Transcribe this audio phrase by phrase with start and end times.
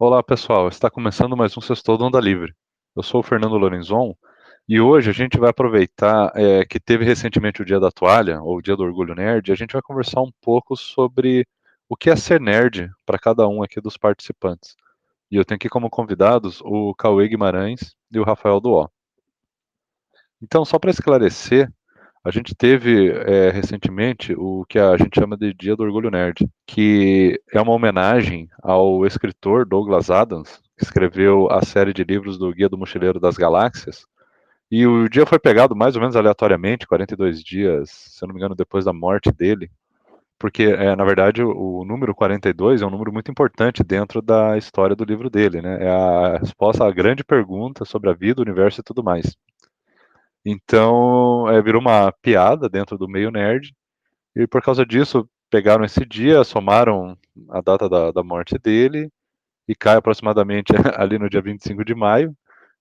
[0.00, 2.54] Olá pessoal, está começando mais um Sextou do Onda Livre.
[2.94, 4.14] Eu sou o Fernando Lorenzon
[4.68, 8.58] e hoje a gente vai aproveitar é, que teve recentemente o Dia da Toalha, ou
[8.58, 11.44] o Dia do Orgulho Nerd, e a gente vai conversar um pouco sobre
[11.88, 14.76] o que é ser nerd para cada um aqui dos participantes.
[15.32, 18.88] E eu tenho aqui como convidados o Cauê Guimarães e o Rafael Duó.
[20.40, 21.68] Então, só para esclarecer,
[22.24, 26.48] a gente teve é, recentemente o que a gente chama de Dia do Orgulho Nerd,
[26.66, 32.52] que é uma homenagem ao escritor Douglas Adams, que escreveu a série de livros do
[32.52, 34.06] Guia do Mochileiro das Galáxias.
[34.70, 38.40] E o dia foi pegado mais ou menos aleatoriamente, 42 dias, se eu não me
[38.40, 39.70] engano, depois da morte dele,
[40.38, 44.56] porque, é, na verdade, o, o número 42 é um número muito importante dentro da
[44.56, 45.84] história do livro dele, né?
[45.84, 49.36] É a resposta à grande pergunta sobre a vida, o universo e tudo mais.
[50.44, 53.74] Então, é, virou uma piada dentro do meio nerd,
[54.36, 57.16] e por causa disso, pegaram esse dia, somaram
[57.50, 59.10] a data da, da morte dele,
[59.68, 62.34] e cai aproximadamente ali no dia 25 de maio.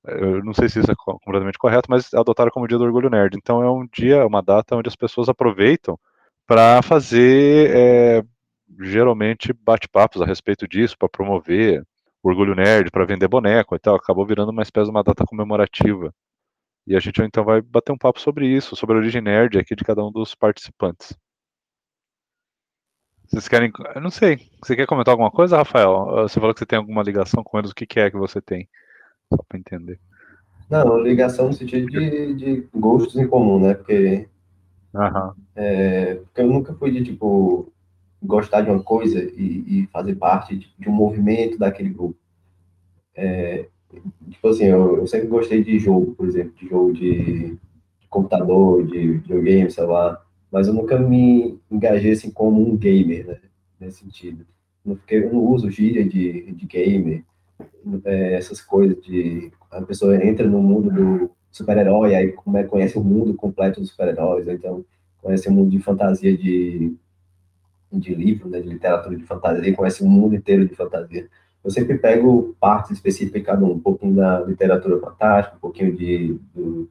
[0.06, 3.36] Eu não sei se isso é completamente correto, mas adotaram como dia do orgulho nerd.
[3.36, 6.00] Então é um dia, uma data onde as pessoas aproveitam
[6.48, 8.24] para fazer é,
[8.80, 11.84] geralmente bate-papos a respeito disso, para promover
[12.24, 13.96] orgulho nerd, para vender boneco e tal.
[13.96, 16.14] Acabou virando uma espécie de uma data comemorativa.
[16.88, 19.76] E a gente então vai bater um papo sobre isso, sobre a origem nerd aqui
[19.76, 21.14] de cada um dos participantes.
[23.28, 23.70] Vocês querem.
[23.94, 24.50] Eu não sei.
[24.64, 26.06] Você quer comentar alguma coisa, Rafael?
[26.24, 27.72] Você falou que você tem alguma ligação com eles.
[27.72, 28.70] O que, que é que você tem?
[29.30, 30.00] Só para entender.
[30.70, 33.74] Não, ligação no sentido de, de gostos em comum, né?
[33.74, 34.30] Porque,
[34.96, 35.36] Aham.
[35.58, 37.70] é, porque eu nunca fui de, tipo,
[38.24, 42.18] gostar de uma coisa e, e fazer parte de, de um movimento daquele grupo.
[43.14, 43.68] É,
[44.30, 47.58] tipo assim, eu, eu sempre gostei de jogo, por exemplo, de jogo de,
[48.10, 50.22] computador, de videogame, sei lá,
[50.52, 53.38] mas eu nunca me engajei assim como um gamer, né?
[53.80, 54.46] Nesse sentido.
[54.84, 57.24] Porque eu não uso gíria de, de gamer,
[58.06, 62.98] é, essas coisas de a pessoa entra no mundo do super-herói, aí como é, conhece
[62.98, 64.86] o mundo completo dos super-heróis, então
[65.22, 66.96] conhece o mundo de fantasia de,
[67.92, 71.30] de livro, né, de literatura de fantasia, conhece o mundo inteiro de fantasia.
[71.68, 76.90] Eu sempre pego partes específicas um, pouquinho da literatura fantástica, um pouquinho de, do,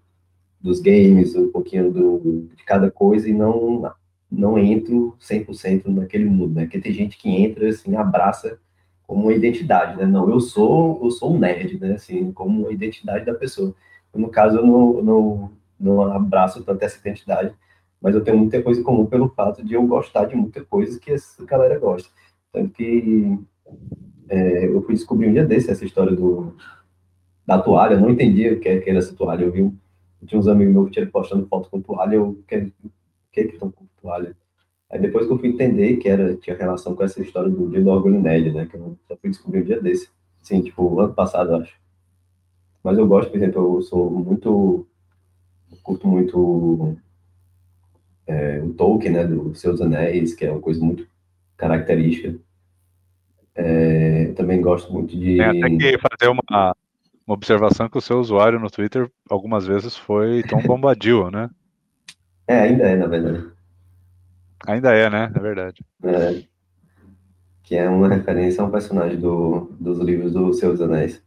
[0.60, 3.90] dos games, um pouquinho do, de cada coisa, e não,
[4.30, 6.64] não entro 100% naquele mundo, né?
[6.64, 8.58] Porque tem gente que entra, assim, abraça
[9.06, 10.04] como uma identidade, né?
[10.04, 11.94] Não, eu sou, eu sou um nerd, né?
[11.94, 13.74] Assim, como uma identidade da pessoa.
[14.14, 17.50] No caso, eu não, não, não abraço tanto essa identidade,
[17.98, 21.00] mas eu tenho muita coisa em comum pelo fato de eu gostar de muita coisa
[21.00, 22.10] que essa galera gosta.
[22.52, 23.38] Tanto que
[24.28, 26.54] é, eu fui descobrir um dia desse essa história do,
[27.46, 29.72] da toalha, eu não entendia o que era essa toalha, eu vi, eu
[30.26, 32.72] tinha uns amigos meus que tinham postando foto com toalha, eu, que,
[33.32, 34.36] que que estão com toalha?
[34.90, 37.82] Aí depois que eu fui entender que era, tinha relação com essa história do dia
[37.82, 40.08] do orgulho nerd, né, que eu só fui descobrir um dia desse,
[40.42, 41.76] sim, tipo, ano passado, eu acho.
[42.82, 44.86] Mas eu gosto, por exemplo, eu sou muito,
[45.72, 46.96] eu curto muito
[48.26, 51.06] é, o Tolkien, né, dos Seus Anéis, que é uma coisa muito
[51.56, 52.38] característica.
[53.56, 55.40] É, também gosto muito de.
[55.40, 56.74] Até que fazer uma,
[57.26, 61.48] uma observação que o seu usuário no Twitter algumas vezes foi Tom Bombadil, né?
[62.46, 63.46] É, ainda é, na verdade.
[64.66, 65.32] Ainda é, né?
[65.34, 65.84] É verdade.
[66.04, 66.42] É,
[67.62, 71.22] que é uma referência a um personagem do, dos livros do Seus Anéis.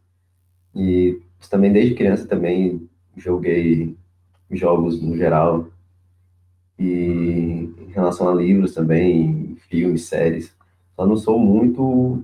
[0.74, 1.20] E
[1.50, 3.96] também desde criança também joguei
[4.50, 5.68] jogos no geral.
[6.78, 10.56] E em relação a livros também, filmes, séries.
[11.00, 12.22] Só não sou muito,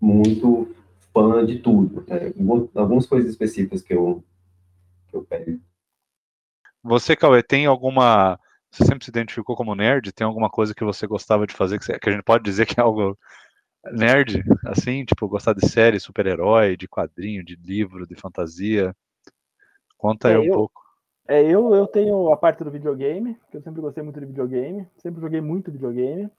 [0.00, 0.74] muito
[1.12, 2.06] fã de tudo.
[2.08, 2.32] Né?
[2.74, 4.24] Algumas coisas específicas que eu,
[5.08, 5.60] que eu pego.
[6.82, 8.40] Você, Cauê, tem alguma.
[8.70, 10.10] Você sempre se identificou como nerd?
[10.10, 11.98] Tem alguma coisa que você gostava de fazer que, você...
[11.98, 13.14] que a gente pode dizer que é algo
[13.92, 14.42] nerd?
[14.64, 18.96] Assim, tipo, gostar de série, super-herói, de quadrinho, de livro, de fantasia?
[19.98, 20.82] Conta É, aí um eu- pouco.
[21.28, 24.86] É, eu, eu tenho a parte do videogame, que eu sempre gostei muito de videogame,
[24.96, 26.30] sempre joguei muito videogame,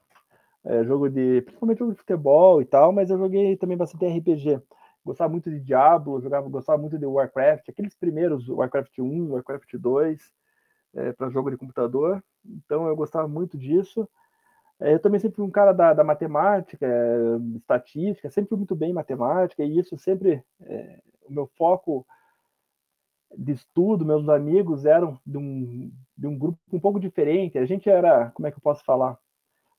[0.66, 4.60] é, jogo de, principalmente jogo de futebol e tal, mas eu joguei também bastante RPG.
[5.04, 10.32] Gostava muito de Diablo, jogava, gostava muito de Warcraft, aqueles primeiros, Warcraft 1, Warcraft 2,
[11.16, 14.08] para jogo de computador, então eu gostava muito disso.
[14.80, 18.74] É, eu também sempre fui um cara da, da matemática, é, estatística, sempre fui muito
[18.74, 22.06] bem em matemática, e isso sempre, é, o meu foco
[23.36, 27.58] de estudo, meus amigos eram de um, de um grupo um pouco diferente.
[27.58, 29.18] A gente era, como é que eu posso falar?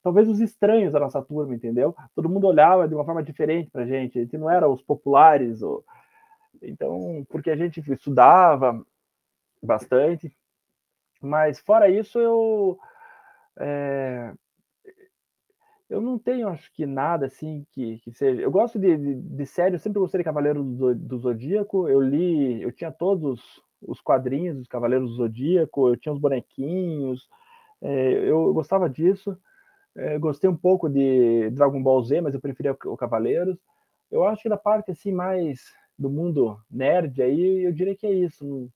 [0.04, 1.96] Talvez os estranhos da nossa turma, entendeu?
[2.16, 4.18] Todo mundo olhava de uma forma diferente para a gente.
[4.18, 5.84] A gente não era os populares, ou...
[6.62, 8.86] então, porque a gente estudava
[9.62, 10.32] bastante.
[11.22, 12.80] Mas fora isso, eu
[13.60, 14.34] é,
[15.90, 18.42] Eu não tenho, acho que nada assim que, que seja.
[18.42, 21.88] Eu gosto de, de, de série, eu sempre gostei de Cavaleiros do, do Zodíaco.
[21.88, 23.42] Eu li, eu tinha todos
[23.82, 27.30] os quadrinhos dos Cavaleiros do Zodíaco, eu tinha os bonequinhos,
[27.82, 29.38] é, eu, eu, gostava disso.
[29.98, 33.58] É, gostei um pouco de Dragon Ball Z, mas eu preferia o Cavaleiros.
[34.12, 38.14] Eu acho que da parte assim mais do mundo nerd aí, eu diria que é
[38.14, 38.70] isso.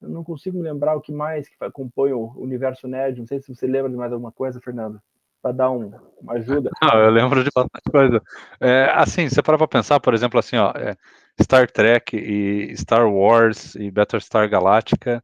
[0.00, 3.18] Eu não consigo me lembrar o que mais que compõe o universo nerd.
[3.18, 5.00] Não sei se você lembra de mais alguma coisa, Fernando
[5.42, 6.70] para dar um, uma ajuda?
[6.80, 8.22] Não, eu lembro de bastante coisa.
[8.60, 10.96] É, assim, você para pensar, por exemplo, assim, ó, é,
[11.42, 15.22] Star Trek e Star Wars e Battlestar Galactica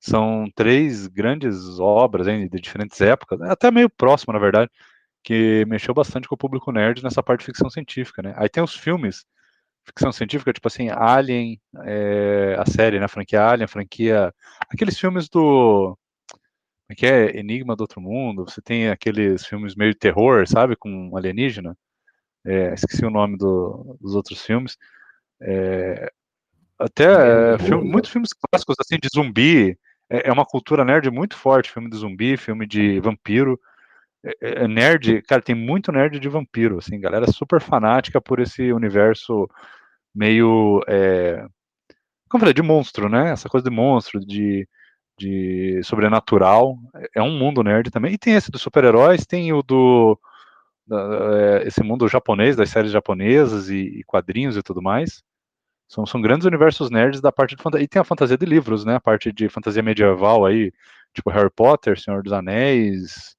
[0.00, 4.70] são três grandes obras hein, de diferentes épocas, até meio próximo, na verdade,
[5.22, 8.34] que mexeu bastante com o público nerd nessa parte de ficção científica, né?
[8.36, 9.24] Aí tem os filmes
[9.84, 14.34] ficção científica, tipo assim, Alien, é, a série, né, a franquia Alien, a franquia...
[14.70, 15.96] Aqueles filmes do
[16.90, 17.38] é que é?
[17.38, 21.76] Enigma do Outro Mundo, você tem aqueles filmes meio de terror, sabe, com alienígena,
[22.46, 24.76] é, esqueci o nome do, dos outros filmes,
[25.42, 26.10] é,
[26.78, 29.78] até filme, muitos filmes clássicos, assim, de zumbi,
[30.10, 33.58] é, é, uma cultura nerd muito forte, filme de zumbi, filme de vampiro,
[34.24, 38.72] é, é, nerd, cara, tem muito nerd de vampiro, assim, galera super fanática por esse
[38.72, 39.48] universo
[40.14, 40.82] meio,
[42.28, 44.66] como eu falei, de monstro, né, essa coisa de monstro, de
[45.18, 46.78] de sobrenatural.
[47.14, 48.14] É um mundo nerd também.
[48.14, 50.18] E tem esse dos super-heróis, tem o do.
[51.66, 55.22] Esse mundo japonês, das séries japonesas e, quadrinhos e tudo mais.
[55.88, 57.84] São, são grandes universos nerds da parte de fantasia.
[57.84, 58.96] E tem a fantasia de livros, né?
[58.96, 60.70] A parte de fantasia medieval aí,
[61.14, 63.34] tipo Harry Potter, Senhor dos Anéis.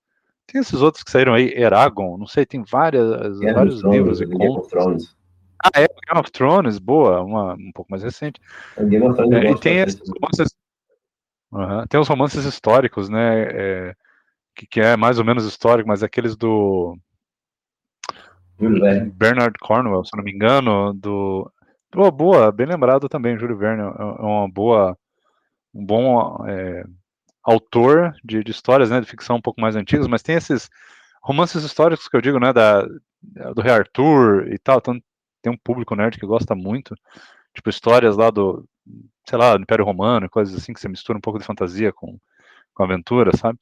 [0.47, 4.25] Tem esses outros que saíram aí, Eragon, não sei, tem várias, Game vários livros e
[4.25, 5.15] contos.
[5.63, 8.41] Ah, é, Game of Thrones, boa, uma um pouco mais recente.
[8.75, 10.01] Game of Thrones é, e tem esses,
[11.51, 11.85] Uhum.
[11.87, 13.41] Tem os romances históricos, né?
[13.41, 13.95] É,
[14.55, 16.95] que, que, é mais ou menos histórico, mas aqueles do
[19.13, 21.51] Bernard Cornwell, se não me engano, do
[21.95, 24.97] oh, boa, bem lembrado também, Júlio Verne é, é uma boa,
[25.73, 26.83] um bom é,
[27.43, 30.69] autor de, de, histórias, né, de ficção um pouco mais antigas, mas tem esses
[31.21, 32.85] romances históricos que eu digo, né, da
[33.53, 34.97] do Rei Arthur e tal, então
[35.41, 36.95] tem um público nerd que gosta muito,
[37.53, 38.65] tipo histórias lá do
[39.29, 42.19] sei lá, do Império Romano, coisas assim, que você mistura um pouco de fantasia com,
[42.73, 43.59] com aventura, sabe?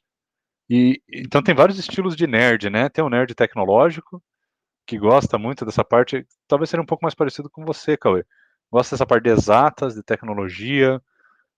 [0.70, 2.90] E, então tem vários estilos de nerd, né?
[2.90, 4.22] Tem o nerd tecnológico,
[4.88, 8.26] que gosta muito dessa parte, talvez seja um pouco mais parecido com você, Cauê.
[8.72, 11.02] Gosta dessa parte de exatas, de tecnologia,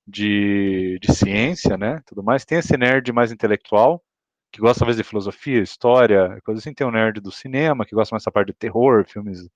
[0.08, 2.02] de, de ciência, né?
[2.08, 2.44] Tudo mais.
[2.46, 4.04] Tem esse nerd mais intelectual,
[4.52, 6.74] que gosta talvez de filosofia, história, coisa assim.
[6.74, 9.48] Tem o nerd do cinema, que gosta mais dessa parte de terror, filmes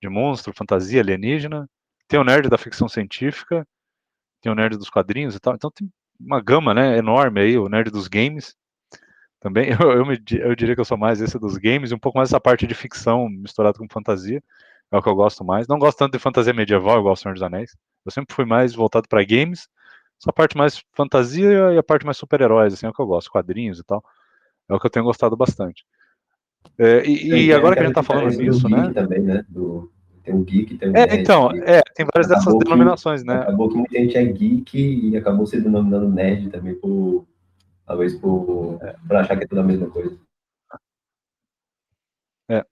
[0.00, 1.68] de monstro, fantasia, alienígena.
[2.06, 3.66] Tem o nerd da ficção científica,
[4.40, 5.54] tem o nerd dos quadrinhos e tal.
[5.54, 8.56] Então tem uma gama, né, enorme aí, o nerd dos games.
[9.40, 11.98] Também, eu, eu, me, eu diria que eu sou mais esse dos games e um
[11.98, 14.42] pouco mais essa parte de ficção misturado com fantasia.
[14.90, 15.68] É o que eu gosto mais.
[15.68, 17.76] Não gosto tanto de fantasia medieval, igual o Senhor dos Anéis.
[18.06, 19.68] Eu sempre fui mais voltado para games.
[20.20, 23.30] Essa parte mais fantasia e a parte mais super-heróis, assim, é o que eu gosto,
[23.30, 24.02] quadrinhos e tal.
[24.68, 25.84] É o que eu tenho gostado bastante.
[26.78, 28.90] É, e, e agora que a gente tá falando disso, né?
[28.92, 29.44] Também, né?
[29.48, 29.92] Do,
[30.24, 31.20] tem o geek, tem o é, nerd.
[31.20, 33.36] Então, é, tem várias dessas denominações, que, né?
[33.36, 37.26] Acabou que muita gente é geek e acabou se denominando nerd também por
[37.88, 38.92] talvez por, é.
[39.06, 40.20] por achar que é tudo a mesma coisa.
[42.50, 42.64] É.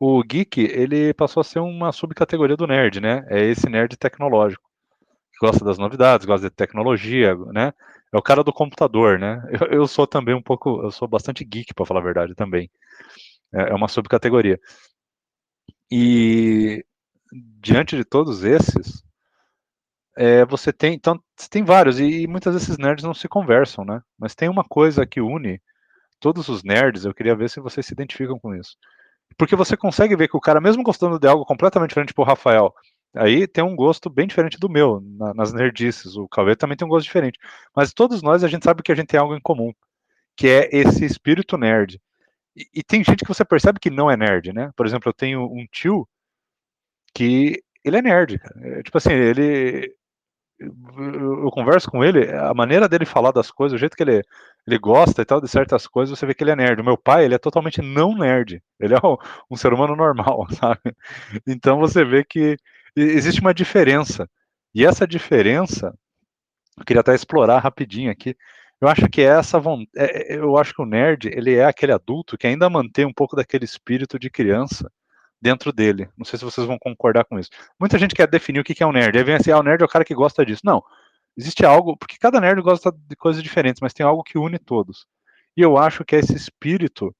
[0.00, 3.26] O geek, ele passou a ser uma subcategoria do nerd, né?
[3.28, 4.66] É esse nerd tecnológico.
[5.40, 7.72] Gosta das novidades, gosta de tecnologia, né?
[8.12, 9.42] É o cara do computador, né?
[9.60, 12.70] Eu, eu sou também um pouco, eu sou bastante geek, para falar a verdade, também.
[13.52, 14.58] É, é uma subcategoria.
[15.90, 16.84] E
[17.60, 19.04] diante de todos esses,
[20.16, 24.00] é, você tem, então, tem vários, e, e, muitas desses nerds não se conversam, né?
[24.18, 25.60] Mas tem uma coisa que une
[26.18, 28.76] todos os nerds, eu queria ver se vocês se identificam com isso.
[29.36, 32.24] Porque você consegue ver que o cara, mesmo gostando de algo completamente diferente, tipo o
[32.24, 32.74] Rafael,
[33.14, 36.16] aí tem um gosto bem diferente do meu, na, nas nerdices.
[36.16, 37.38] O Cauê também tem um gosto diferente.
[37.74, 39.72] Mas todos nós, a gente sabe que a gente tem algo em comum,
[40.36, 42.00] que é esse espírito nerd.
[42.74, 44.70] E, tem gente que você percebe que não é nerd, né?
[44.76, 46.08] Por exemplo, eu tenho um tio
[47.14, 48.54] que ele é nerd, cara.
[48.78, 49.94] É, tipo assim, ele.
[50.60, 54.24] Eu, converso com ele, a maneira dele falar das coisas, o jeito que ele,
[54.66, 56.80] ele gosta e tal de certas coisas, você vê que ele é nerd.
[56.80, 58.60] O meu pai, ele é totalmente não nerd.
[58.80, 59.16] Ele é um,
[59.50, 60.96] um ser humano normal, sabe?
[61.46, 62.56] Então você vê que
[62.96, 64.28] existe uma diferença.
[64.74, 65.94] E essa diferença,
[66.76, 68.36] eu queria até explorar rapidinho aqui,
[68.80, 69.58] eu acho que essa
[69.96, 73.12] é, é, eu acho que o nerd ele é aquele adulto que ainda mantém um
[73.12, 74.90] pouco daquele espírito de criança
[75.40, 76.08] dentro dele.
[76.16, 77.50] Não sei se vocês vão concordar com isso.
[77.78, 79.16] Muita gente quer definir o que é um nerd.
[79.16, 80.62] Aí vem assim, ah, o nerd é o cara que gosta disso.
[80.64, 80.82] Não.
[81.36, 85.06] Existe algo, porque cada nerd gosta de coisas diferentes, mas tem algo que une todos.
[85.56, 87.14] E eu acho que é esse espírito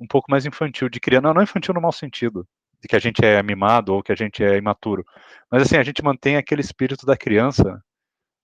[0.00, 2.46] um pouco mais infantil, de criança, não, não infantil no mau sentido,
[2.80, 5.04] de que a gente é mimado ou que a gente é imaturo,
[5.50, 7.82] mas assim, a gente mantém aquele espírito da criança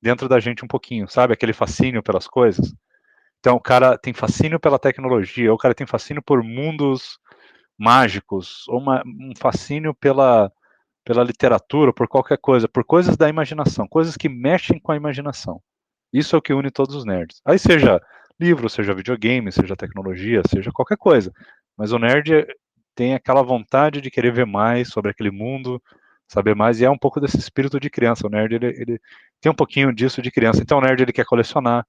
[0.03, 1.33] dentro da gente um pouquinho, sabe?
[1.33, 2.75] Aquele fascínio pelas coisas.
[3.41, 7.19] Então, o cara tem fascínio pela tecnologia, o cara tem fascínio por mundos
[7.79, 10.51] mágicos, ou uma, um fascínio pela,
[11.05, 15.61] pela literatura, por qualquer coisa, por coisas da imaginação, coisas que mexem com a imaginação.
[16.13, 17.41] Isso é o que une todos os nerds.
[17.45, 18.01] Aí seja
[18.39, 21.33] livro, seja videogame, seja tecnologia, seja qualquer coisa.
[21.77, 22.47] Mas o nerd
[22.95, 25.83] tem aquela vontade de querer ver mais sobre aquele mundo,
[26.29, 28.27] saber mais, e é um pouco desse espírito de criança.
[28.27, 29.01] O nerd, ele, ele
[29.41, 30.63] tem um pouquinho disso de criança.
[30.63, 31.87] Então o nerd, ele quer colecionar,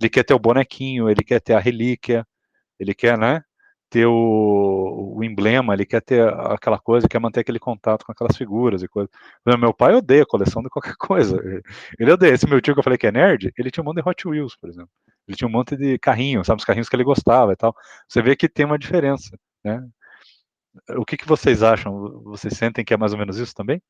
[0.00, 2.26] ele quer ter o bonequinho, ele quer ter a relíquia,
[2.78, 3.42] ele quer, né,
[3.90, 8.36] ter o, o, emblema, ele quer ter aquela coisa, quer manter aquele contato com aquelas
[8.36, 9.10] figuras e coisas.
[9.58, 11.38] Meu pai odeia coleção de qualquer coisa.
[11.98, 12.34] Ele odeia.
[12.34, 14.28] Esse meu tio que eu falei que é nerd, ele tinha um monte de Hot
[14.28, 14.90] Wheels, por exemplo.
[15.26, 17.74] Ele tinha um monte de carrinhos, sabe, os carrinhos que ele gostava e tal.
[18.08, 19.86] Você vê que tem uma diferença, né?
[20.96, 22.22] O que, que vocês acham?
[22.24, 23.82] Vocês sentem que é mais ou menos isso também?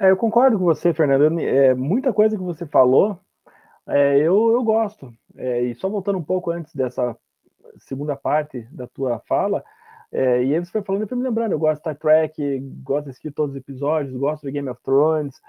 [0.00, 1.38] É, eu concordo com você, Fernando.
[1.40, 3.18] É, muita coisa que você falou,
[3.88, 5.12] é, eu, eu gosto.
[5.36, 7.16] É, e só voltando um pouco antes dessa
[7.78, 9.64] segunda parte da tua fala,
[10.12, 12.60] é, e aí você foi falando, eu fui me lembrando, eu gosto de Star Trek,
[12.82, 15.40] gosto de assistir todos os episódios, gosto de Game of Thrones,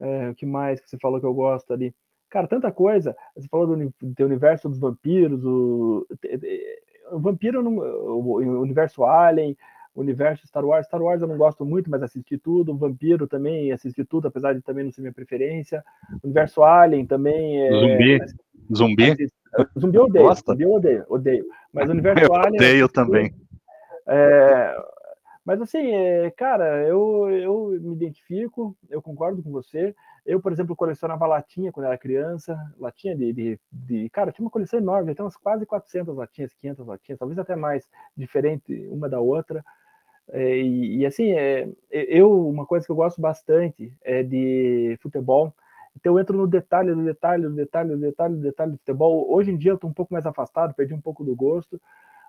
[0.00, 1.94] é, o que mais que você falou que eu gosto ali?
[2.28, 3.14] Cara, tanta coisa.
[3.36, 6.06] Você falou do, do universo dos vampiros, o,
[7.10, 9.56] o vampiro, não, o universo Alien,
[9.94, 10.86] o universo Star Wars.
[10.86, 12.72] Star Wars eu não gosto muito, mas assisti tudo.
[12.72, 15.84] O Vampiro também assisti tudo, apesar de também não ser minha preferência.
[16.22, 17.60] O universo Alien também.
[17.60, 18.20] É, Zumbi.
[18.74, 19.28] Zumbi.
[19.78, 20.24] Zumbi eu odeio.
[20.26, 20.52] Gosta?
[20.52, 21.44] Zumbi eu odeio, odeio.
[21.72, 22.54] Mas o universo eu Alien.
[22.56, 23.34] Odeio também.
[24.06, 24.76] É,
[25.44, 29.94] mas assim, é, cara, eu, eu me identifico, eu concordo com você.
[30.24, 34.50] Eu, por exemplo, colecionava latinha quando era criança, latinha de, de, de, Cara, tinha uma
[34.50, 39.18] coleção enorme, tem umas quase 400 latinhas, 500 latinhas, talvez até mais, diferente uma da
[39.18, 39.64] outra.
[40.30, 45.52] É, e, e, assim, é, eu, uma coisa que eu gosto bastante é de futebol.
[46.02, 49.32] Então eu entro no detalhe, no detalhe, no detalhe, no detalhe, no detalhe do futebol.
[49.32, 51.80] Hoje em dia eu estou um pouco mais afastado, perdi um pouco do gosto,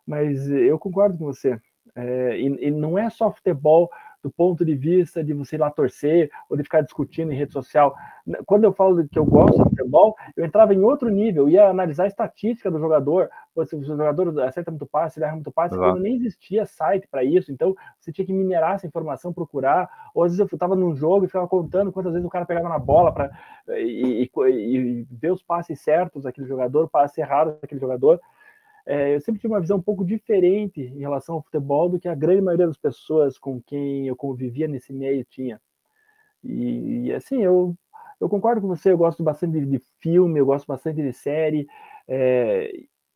[0.06, 1.60] mas eu concordo com você.
[1.96, 3.90] É, e, e, não é só futebol
[4.24, 7.52] do ponto de vista de você ir lá torcer ou de ficar discutindo em rede
[7.52, 7.94] social.
[8.46, 12.06] Quando eu falo que eu gosto de futebol, eu entrava em outro nível, ia analisar
[12.06, 13.30] a estatística do jogador,
[13.66, 17.22] se o jogador acerta muito passe, ele erra muito passe, quando nem existia site para
[17.22, 20.96] isso, então você tinha que minerar essa informação, procurar, ou às vezes eu estava num
[20.96, 23.30] jogo e ficava contando quantas vezes o cara pegava na bola para
[23.68, 28.22] e, e, e, ver os passes certos daquele jogador, passes errados daquele jogador
[28.86, 32.08] é, eu sempre tive uma visão um pouco diferente em relação ao futebol do que
[32.08, 35.62] a grande maioria das pessoas com quem eu convivia nesse meio tinha.
[36.44, 37.76] E, e assim, eu,
[38.20, 41.66] eu concordo com você, eu gosto bastante de, de filme, eu gosto bastante de série,
[42.08, 42.72] é,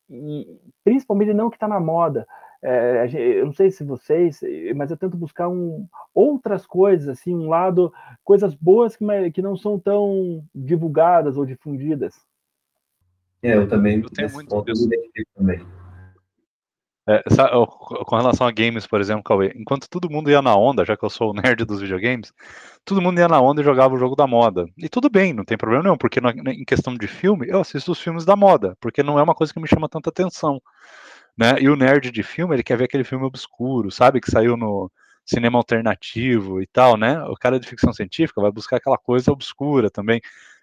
[0.09, 2.25] e principalmente não que está na moda.
[2.61, 4.39] É, eu não sei se vocês,
[4.75, 7.93] mas eu tento buscar um, outras coisas, assim, um lado,
[8.23, 12.25] coisas boas que, que não são tão divulgadas ou difundidas.
[13.41, 14.89] É, eu também eu tenho muito disso.
[15.35, 15.65] também.
[17.09, 17.51] É, sabe,
[18.05, 21.05] com relação a games, por exemplo, Cauê, enquanto todo mundo ia na onda, já que
[21.05, 22.33] eu sou o nerd dos videogames,
[22.83, 24.65] todo mundo ia na onda e jogava o jogo da moda.
[24.77, 28.01] E tudo bem, não tem problema nenhum, porque em questão de filme, eu assisto os
[28.01, 30.61] filmes da moda, porque não é uma coisa que me chama tanta atenção.
[31.37, 31.55] Né?
[31.61, 34.19] E o nerd de filme, ele quer ver aquele filme obscuro, sabe?
[34.19, 34.91] Que saiu no
[35.25, 37.21] cinema alternativo e tal, né?
[37.25, 40.19] O cara de ficção científica vai buscar aquela coisa obscura também.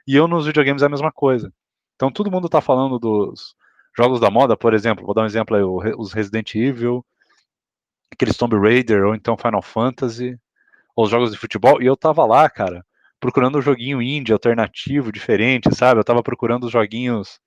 [0.06, 1.50] E eu nos videogames é a mesma coisa.
[1.96, 3.54] Então todo mundo está falando dos
[3.96, 5.62] jogos da moda, por exemplo, vou dar um exemplo aí,
[5.96, 7.04] os Resident Evil,
[8.12, 10.38] aqueles Tomb Raider, ou então Final Fantasy,
[10.96, 12.84] ou os jogos de futebol, e eu tava lá, cara,
[13.20, 16.00] procurando um joguinho indie, alternativo, diferente, sabe?
[16.00, 17.40] Eu tava procurando os joguinhos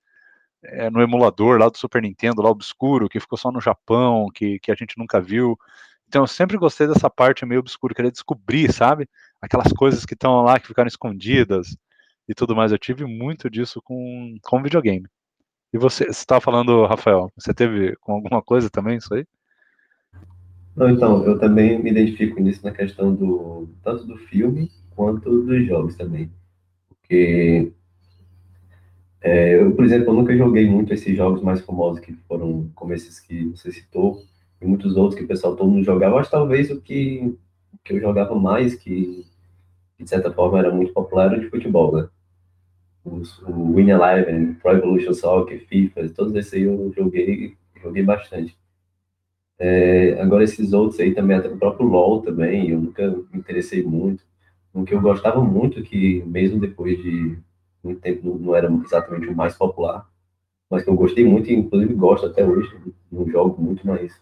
[0.64, 4.58] é, no emulador lá do Super Nintendo, lá obscuro, que ficou só no Japão, que,
[4.58, 5.58] que a gente nunca viu.
[6.08, 9.08] Então eu sempre gostei dessa parte meio obscura, queria descobrir, sabe?
[9.40, 11.76] Aquelas coisas que estão lá, que ficaram escondidas
[12.28, 12.70] e tudo mais.
[12.70, 15.06] Eu tive muito disso com, com videogame.
[15.72, 19.24] E você estava falando, Rafael, você teve com alguma coisa também isso aí?
[20.76, 25.66] Não, então, eu também me identifico nisso na questão do tanto do filme quanto dos
[25.66, 26.30] jogos também.
[26.88, 27.72] Porque
[29.20, 32.92] é, eu, por exemplo, eu nunca joguei muito esses jogos mais famosos que foram como
[32.92, 34.22] esses que você citou,
[34.60, 36.18] e muitos outros que o pessoal todo mundo jogava.
[36.18, 37.36] Acho talvez o que,
[37.84, 39.26] que eu jogava mais, que
[39.98, 42.08] de certa forma era muito popular, de futebol, né?
[43.46, 48.56] O Win Eleven, Pro Evolution Soccer, FIFA, todos esses aí eu joguei, joguei bastante.
[49.58, 53.82] É, agora esses outros aí também, até o próprio LoL também, eu nunca me interessei
[53.82, 54.22] muito.
[54.72, 57.38] O que eu gostava muito, que mesmo depois de
[57.82, 60.06] muito tempo não era exatamente o mais popular,
[60.70, 62.72] mas que eu gostei muito e inclusive gosto até hoje.
[63.10, 64.12] Não jogo muito, mas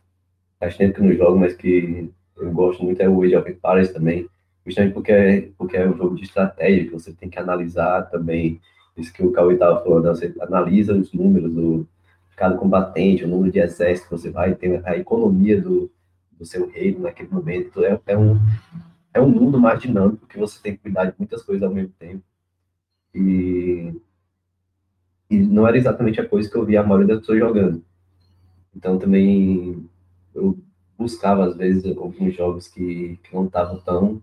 [0.59, 3.93] faz tempo que não jogo, mas que eu gosto muito é o Age of Empires
[3.93, 4.29] também,
[4.65, 8.61] justamente porque é, porque é um jogo de estratégia, que você tem que analisar também
[8.97, 11.87] isso que o Cauê estava falando, você analisa os números do
[12.37, 15.91] cada combatente, o número de exércitos que você vai, a economia do,
[16.33, 18.39] do seu reino naquele momento, é, é, um,
[19.15, 21.95] é um mundo mais dinâmico que você tem que cuidar de muitas coisas ao mesmo
[21.99, 22.23] tempo.
[23.15, 23.95] E,
[25.31, 27.83] e não era exatamente a coisa que eu via a maioria das pessoas jogando.
[28.75, 29.89] Então também
[30.35, 30.59] eu
[30.99, 34.23] buscava, às vezes, alguns jogos que, que não estavam tão,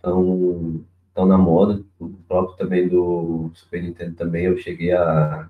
[0.00, 0.84] tão,
[1.14, 1.82] tão na moda.
[1.98, 5.48] O próprio também do Super Nintendo também, eu cheguei a,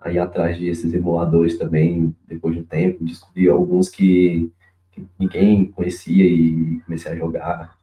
[0.00, 4.50] a ir atrás desses emuladores também, depois de um tempo, descobri alguns que,
[4.90, 7.78] que ninguém conhecia e comecei a jogar.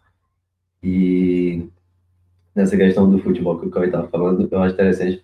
[0.81, 1.67] E
[2.55, 5.23] nessa questão do futebol que o Cauê estava falando, eu acho interessante.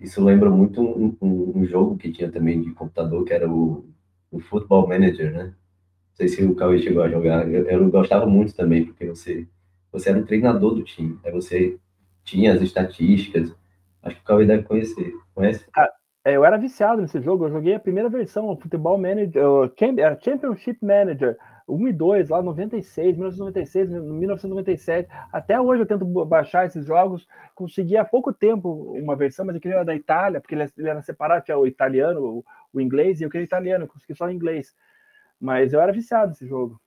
[0.00, 3.84] Isso lembra muito um, um, um, jogo que tinha também de computador, que era o
[4.34, 5.44] o Football Manager, né?
[5.44, 5.54] Não
[6.14, 7.48] sei se o Cauê chegou a jogar.
[7.48, 9.46] Eu, eu gostava muito também, porque você,
[9.94, 11.18] você era o treinador do time.
[11.24, 11.78] Aí você
[12.24, 13.54] tinha as estatísticas.
[14.02, 15.14] Acho que o Cauê deve conhecer.
[15.32, 15.64] Conhece?
[15.76, 15.88] Ah,
[16.24, 17.44] eu era viciado nesse jogo.
[17.44, 19.72] Eu joguei a primeira versão, o Football Manager, o
[20.20, 21.38] Championship Manager.
[21.66, 25.08] 1 e 2, lá 96, 1996, 1997.
[25.32, 27.26] Até hoje eu tento baixar esses jogos.
[27.54, 31.44] Consegui há pouco tempo uma versão, mas eu queria da Itália, porque ele era separado,
[31.44, 34.74] tinha o italiano, o, o inglês, e eu queria italiano, eu consegui só em inglês.
[35.40, 36.78] Mas eu era viciado nesse jogo.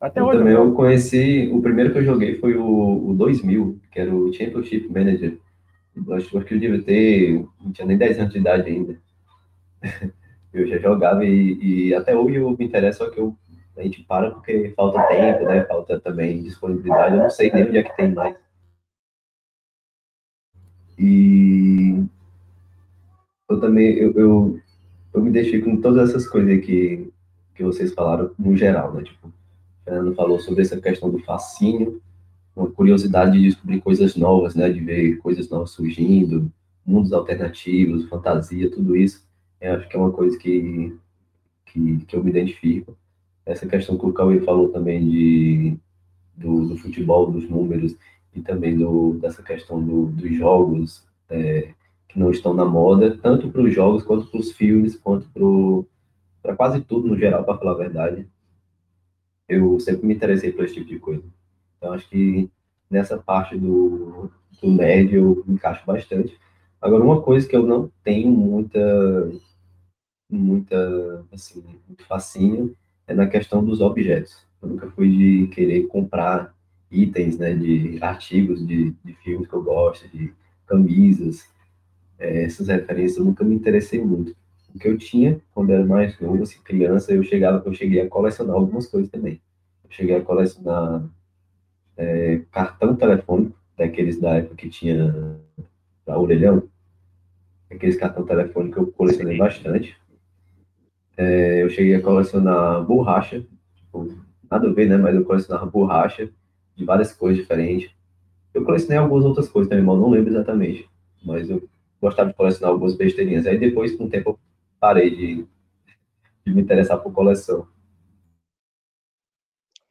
[0.00, 0.38] Até eu hoje.
[0.38, 4.32] Também eu conheci, o primeiro que eu joguei foi o, o 2000, que era o
[4.32, 5.38] Championship Manager.
[5.96, 8.96] Eu acho, que eu devia ter, não tinha nem 10 anos de idade ainda.
[10.52, 13.36] eu já jogava e, e, até hoje eu me interesso, só que eu
[13.78, 15.64] a gente para porque falta tempo, né?
[15.64, 17.14] Falta também disponibilidade.
[17.14, 18.36] Eu não sei nem onde é que tem mais.
[20.98, 22.04] E
[23.48, 24.60] eu também eu, eu,
[25.14, 27.12] eu me identifico com todas essas coisas que,
[27.54, 29.04] que vocês falaram no geral, né?
[29.04, 29.32] Tipo,
[29.88, 32.02] Fernando falou sobre essa questão do fascínio,
[32.54, 34.68] uma curiosidade de descobrir coisas novas, né?
[34.68, 36.52] De ver coisas novas surgindo,
[36.84, 39.26] mundos alternativos, fantasia, tudo isso.
[39.60, 40.94] Eu acho que é uma coisa que,
[41.66, 42.96] que, que eu me identifico
[43.46, 45.78] essa questão que o Cauê falou também de,
[46.36, 47.96] do, do futebol, dos números,
[48.34, 51.72] e também do, dessa questão do, dos jogos é,
[52.08, 55.86] que não estão na moda, tanto para os jogos, quanto para os filmes, quanto
[56.42, 58.28] para quase tudo no geral, para falar a verdade.
[59.48, 61.24] Eu sempre me interessei por esse tipo de coisa.
[61.76, 62.50] Então, acho que
[62.90, 64.30] nessa parte do,
[64.60, 66.38] do nerd eu me encaixo bastante.
[66.80, 69.32] Agora, uma coisa que eu não tenho muita,
[70.30, 74.46] muita, assim, muito fascínio é na questão dos objetos.
[74.60, 76.54] Eu nunca fui de querer comprar
[76.90, 80.32] itens, né, de artigos de, de filmes que eu gosto, de
[80.66, 81.48] camisas,
[82.18, 84.34] é, essas referências eu nunca me interessei muito.
[84.74, 88.08] O que eu tinha quando era mais novo, assim, criança, eu chegava, eu cheguei a
[88.08, 89.40] colecionar algumas coisas também.
[89.84, 91.04] Eu cheguei a colecionar
[91.96, 95.38] é, cartão telefônico, daqueles da época que tinha
[96.06, 96.68] a orelhão,
[97.70, 99.38] aqueles cartão telefônico eu colecionei Sim.
[99.38, 99.96] bastante.
[101.16, 103.44] É, eu cheguei a colecionar borracha,
[103.76, 104.14] tipo,
[104.50, 104.96] nada a ver, né?
[104.96, 106.30] Mas eu colecionava borracha
[106.76, 107.90] de várias cores diferentes.
[108.54, 110.88] Eu colecionei algumas outras coisas também, mas não lembro exatamente.
[111.24, 111.68] Mas eu
[112.00, 113.46] gostava de colecionar algumas besteirinhas.
[113.46, 114.38] Aí depois, com o tempo, eu
[114.80, 115.46] parei de,
[116.46, 117.66] de me interessar por coleção.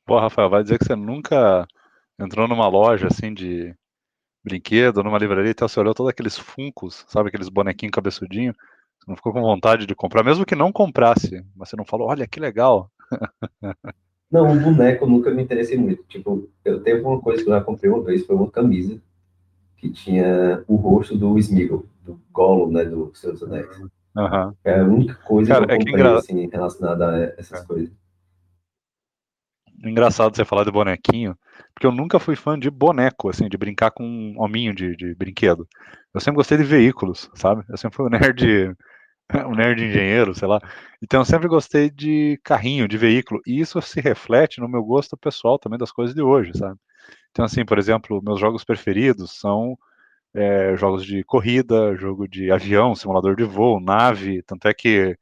[0.05, 1.67] Pô, Rafael, vai dizer que você nunca
[2.19, 3.75] entrou numa loja assim de
[4.43, 8.55] brinquedo, numa livraria e então você olhou todos aqueles funcos, sabe, aqueles bonequinhos cabeçudinhos,
[9.07, 12.27] não ficou com vontade de comprar, mesmo que não comprasse, mas você não falou, olha
[12.27, 12.91] que legal.
[14.29, 16.03] Não, o boneco nunca me interessei muito.
[16.03, 19.01] Tipo, eu teve uma coisa que eu já comprei uma vez, foi uma camisa
[19.77, 23.69] que tinha o rosto do Smeagol, do Gollum, né, do Seus Anéis.
[24.17, 24.55] Uhum.
[24.63, 27.65] É a única coisa Cara, que eu é que assim, relacionada a essas é.
[27.65, 27.95] coisas.
[29.83, 31.37] Engraçado você falar de bonequinho,
[31.71, 35.13] porque eu nunca fui fã de boneco, assim, de brincar com um hominho de, de
[35.13, 35.67] brinquedo.
[36.11, 37.63] Eu sempre gostei de veículos, sabe?
[37.69, 38.75] Eu sempre fui um nerd,
[39.45, 40.59] um nerd engenheiro, sei lá.
[40.99, 43.39] Então eu sempre gostei de carrinho, de veículo.
[43.45, 46.79] E isso se reflete no meu gosto pessoal também das coisas de hoje, sabe?
[47.29, 49.77] Então, assim, por exemplo, meus jogos preferidos são
[50.37, 54.43] é, jogos de corrida, jogo de avião, simulador de voo, nave.
[54.43, 55.17] Tanto é que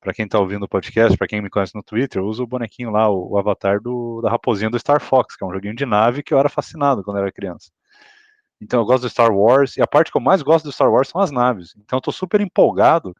[0.00, 2.46] para quem está ouvindo o podcast, para quem me conhece no Twitter, eu uso o
[2.46, 5.74] bonequinho lá, o, o, avatar do, da raposinha do Star Fox, que é um joguinho
[5.74, 7.70] de nave que eu era fascinado quando era criança.
[8.60, 10.90] Então eu gosto do Star Wars, e a parte que eu mais gosto do Star
[10.90, 11.74] Wars são as naves.
[11.78, 13.14] Então eu tô super empolgado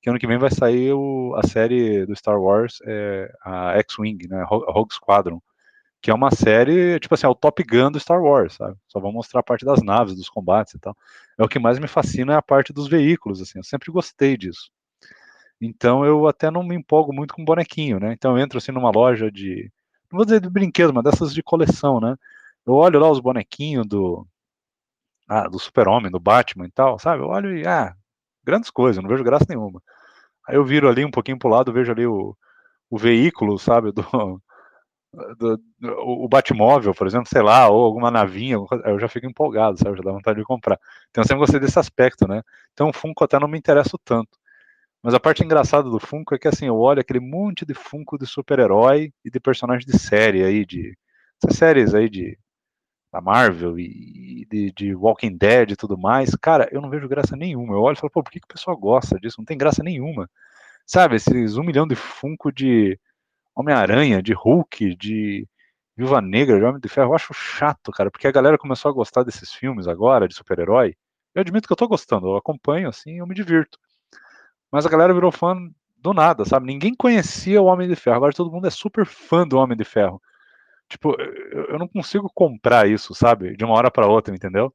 [0.00, 4.28] que ano que vem vai sair o, a série do Star Wars, é, a X-Wing,
[4.28, 5.40] né, Rogue Squadron.
[6.00, 8.76] Que é uma série, tipo assim, é o Top Gun do Star Wars, sabe?
[8.86, 10.96] Só vão mostrar a parte das naves, dos combates e tal.
[11.36, 14.36] É o que mais me fascina é a parte dos veículos, assim, eu sempre gostei
[14.36, 14.70] disso.
[15.60, 18.12] Então eu até não me empolgo muito com bonequinho, né?
[18.12, 19.70] Então eu entro assim numa loja de,
[20.10, 22.16] não vou dizer de brinquedo, mas dessas de coleção, né?
[22.66, 24.26] Eu olho lá os bonequinhos do
[25.28, 27.22] ah, do Super-Homem, do Batman e tal, sabe?
[27.22, 27.94] Eu olho e ah,
[28.44, 29.82] grandes coisas, não vejo graça nenhuma.
[30.48, 32.36] Aí eu viro ali um pouquinho pro lado, vejo ali o,
[32.90, 34.02] o veículo, sabe, do,
[35.12, 39.78] do, do, o Batmóvel, por exemplo, sei lá, ou alguma navinha, eu já fico empolgado,
[39.78, 40.78] sabe, já dá vontade de comprar.
[41.10, 42.42] Então eu sempre gostei desse aspecto, né?
[42.72, 44.38] Então o Funko até não me interessa tanto.
[45.02, 48.18] Mas a parte engraçada do Funko é que assim, eu olho aquele monte de Funko
[48.18, 50.96] de super-herói e de personagem de série aí, de
[51.42, 52.38] essas séries aí de
[53.10, 57.34] da Marvel e de, de, Walking Dead e tudo mais, cara, eu não vejo graça
[57.36, 57.74] nenhuma.
[57.74, 59.36] Eu olho e falo, pô, por que, que o pessoal gosta disso?
[59.38, 60.28] Não tem graça nenhuma.
[60.86, 62.98] Sabe, esses um milhão de Funko de
[63.58, 65.46] Homem-Aranha, de Hulk, de
[65.96, 68.94] Viúva Negra, de Homem de Ferro, eu acho chato, cara, porque a galera começou a
[68.94, 70.94] gostar desses filmes agora, de super-herói.
[71.34, 73.76] Eu admito que eu tô gostando, eu acompanho assim, eu me divirto.
[74.70, 75.56] Mas a galera virou fã
[75.96, 76.66] do nada, sabe?
[76.66, 79.84] Ninguém conhecia o Homem de Ferro, agora todo mundo é super fã do Homem de
[79.84, 80.22] Ferro.
[80.88, 83.56] Tipo, eu não consigo comprar isso, sabe?
[83.56, 84.72] De uma hora para outra, entendeu?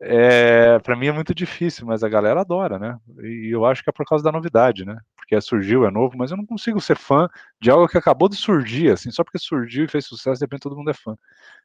[0.00, 2.98] É, para mim é muito difícil, mas a galera adora, né?
[3.22, 4.98] E eu acho que é por causa da novidade, né?
[5.24, 7.28] Porque surgiu, é novo, mas eu não consigo ser fã
[7.60, 10.60] de algo que acabou de surgir, assim, só porque surgiu e fez sucesso, de repente
[10.60, 11.16] todo mundo é fã.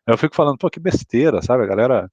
[0.08, 1.64] Eu fico falando, pô, que besteira, sabe?
[1.64, 2.12] A galera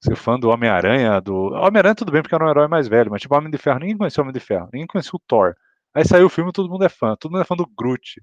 [0.00, 1.34] ser fã do Homem-Aranha, do.
[1.54, 3.96] Homem-Aranha tudo bem, porque era um herói mais velho, mas tipo, Homem de Ferro, ninguém
[3.98, 5.54] conhecia o Homem de Ferro, ninguém conhecia o Thor.
[5.94, 8.22] Aí saiu o filme todo mundo é fã, todo mundo é fã do Groot,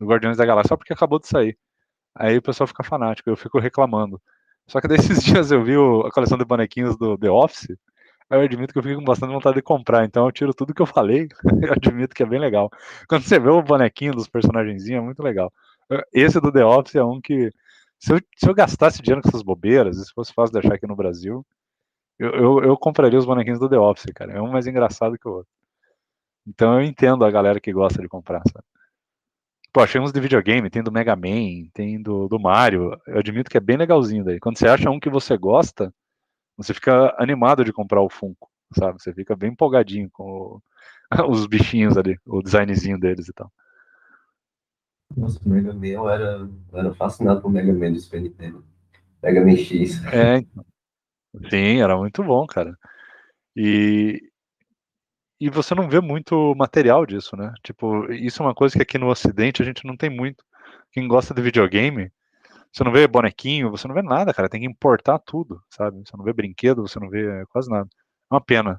[0.00, 1.58] do Guardiões da Galáxia, só porque acabou de sair.
[2.14, 4.20] Aí o pessoal fica fanático, eu fico reclamando.
[4.68, 7.76] Só que desses dias eu vi a coleção de bonequinhos do The Office, aí
[8.30, 10.82] eu admito que eu fico com bastante vontade de comprar, então eu tiro tudo que
[10.82, 11.28] eu falei,
[11.62, 12.70] eu admito que é bem legal.
[13.08, 15.52] Quando você vê o bonequinho dos personagenzinhos, é muito legal.
[16.12, 17.50] Esse do The Office é um que
[17.98, 20.86] se eu, se eu gastasse dinheiro com essas bobeiras, se fosse fácil de achar aqui
[20.86, 21.46] no Brasil,
[22.18, 24.32] eu, eu, eu, compraria os bonequinhos do The Office, cara.
[24.32, 25.52] É um mais engraçado que o outro.
[26.46, 28.64] Então eu entendo a galera que gosta de comprar, sabe?
[29.72, 32.98] Pô, achei uns de videogame, tem do Mega Man, tem do, do Mario.
[33.06, 34.40] Eu admito que é bem legalzinho daí.
[34.40, 35.92] Quando você acha um que você gosta,
[36.56, 39.02] você fica animado de comprar o Funko, sabe?
[39.02, 40.62] Você fica bem empolgadinho com o,
[41.30, 43.52] os bichinhos ali, o designzinho deles e tal.
[45.16, 48.64] Nossa, o Mega Man, eu era, eu era fascinado por Mega Man do Super Nintendo.
[49.22, 50.04] Mega Man X.
[50.06, 50.64] É, então.
[51.48, 52.76] sim, era muito bom, cara.
[53.54, 54.20] E,
[55.40, 57.52] e você não vê muito material disso, né?
[57.62, 60.44] Tipo, isso é uma coisa que aqui no Ocidente a gente não tem muito.
[60.92, 62.10] Quem gosta de videogame,
[62.76, 64.50] você não vê bonequinho, você não vê nada, cara.
[64.50, 65.98] Tem que importar tudo, sabe?
[66.04, 67.88] Você não vê brinquedo, você não vê quase nada.
[68.30, 68.78] É uma pena.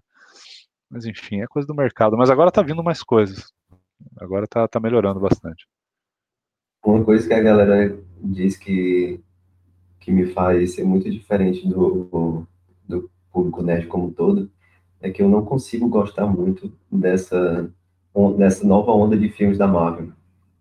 [0.88, 2.16] Mas enfim, é coisa do mercado.
[2.16, 3.52] Mas agora tá vindo mais coisas.
[4.18, 5.68] Agora tá, tá melhorando bastante.
[6.86, 9.20] Uma coisa que a galera diz que,
[10.00, 12.46] que me faz ser muito diferente do,
[12.88, 14.52] do público nerd como um todo
[15.02, 17.68] é que eu não consigo gostar muito dessa,
[18.38, 20.12] dessa nova onda de filmes da Marvel.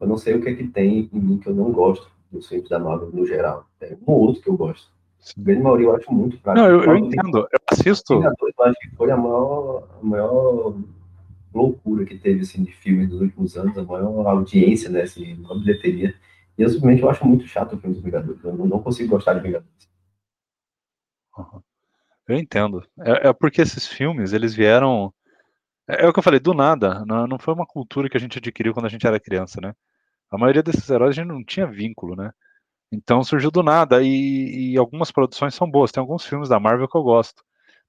[0.01, 2.49] Eu não sei o que é que tem em mim que eu não gosto dos
[2.49, 3.67] filmes da Marvel no geral.
[3.79, 4.95] Tem um ou outro que eu gosto.
[5.19, 5.43] Sim.
[5.43, 6.61] grande maioria eu acho muito fraco.
[6.61, 8.15] Não, eu, eu entendo, eu assisto.
[8.15, 8.29] Eu
[8.61, 10.77] acho que foi a maior, a maior
[11.53, 15.37] loucura que teve assim, de filmes nos últimos anos, a maior audiência, né, assim, a
[15.37, 16.15] maior bilheteria.
[16.57, 18.43] E eu simplesmente eu acho muito chato o filme dos Vingadores.
[18.45, 19.89] Eu não, não consigo gostar de Vingadores.
[21.37, 21.61] Uhum.
[22.29, 22.85] Eu entendo.
[23.01, 25.13] É, é, porque esses filmes, eles vieram.
[25.89, 27.05] É, é, o que eu falei, do nada.
[27.05, 29.75] Não, não foi uma cultura que a gente adquiriu quando a gente era criança, né?
[30.31, 32.33] A maioria desses heróis a gente não tinha vínculo, né?
[32.93, 34.03] Então surgiu do nada.
[34.03, 35.93] E, e algumas produções são boas.
[35.93, 37.43] Tem alguns filmes da Marvel que eu gosto.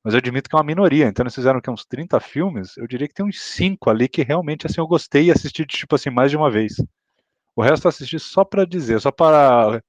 [0.03, 1.07] Mas eu admito que é uma minoria.
[1.07, 4.23] Então eles fizeram que uns 30 filmes, eu diria que tem uns 5 ali que
[4.23, 6.75] realmente assim eu gostei e assisti tipo assim mais de uma vez.
[7.55, 9.81] O resto eu assisti só para dizer, só para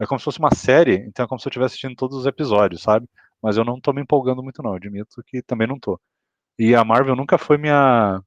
[0.00, 2.26] é como se fosse uma série, então é como se eu estivesse assistindo todos os
[2.26, 3.08] episódios, sabe?
[3.42, 6.00] Mas eu não tô me empolgando muito não, eu admito que também não tô.
[6.58, 8.22] E a Marvel nunca foi minha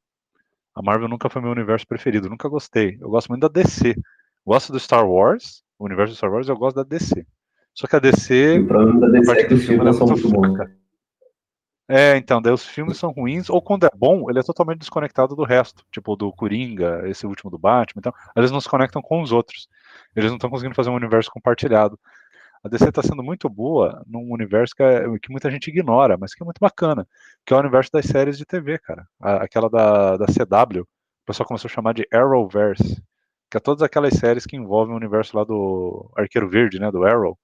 [0.79, 2.97] a Marvel nunca foi meu universo preferido, nunca gostei.
[3.01, 3.93] Eu gosto muito da DC.
[4.45, 7.27] Gosto do Star Wars, o universo do Star Wars, eu gosto da DC.
[7.73, 8.59] Só que a DC.
[8.59, 10.57] O problema da DC é que os filmes não são muito bons.
[11.85, 15.35] É, então, daí os filmes são ruins, ou quando é bom, ele é totalmente desconectado
[15.35, 19.21] do resto, tipo do Coringa, esse último do Batman, então, eles não se conectam com
[19.21, 19.67] os outros.
[20.15, 21.99] Eles não estão conseguindo fazer um universo compartilhado.
[22.63, 26.34] A DC está sendo muito boa num universo que, é, que, muita gente ignora, mas
[26.34, 27.08] que é muito bacana,
[27.45, 29.08] que é o universo das séries de TV, cara.
[29.19, 33.02] aquela da, da CW, o pessoal começou a chamar de Arrowverse,
[33.50, 37.04] que é todas aquelas séries que envolvem o universo lá do Arqueiro Verde, né, do
[37.04, 37.38] Arrow.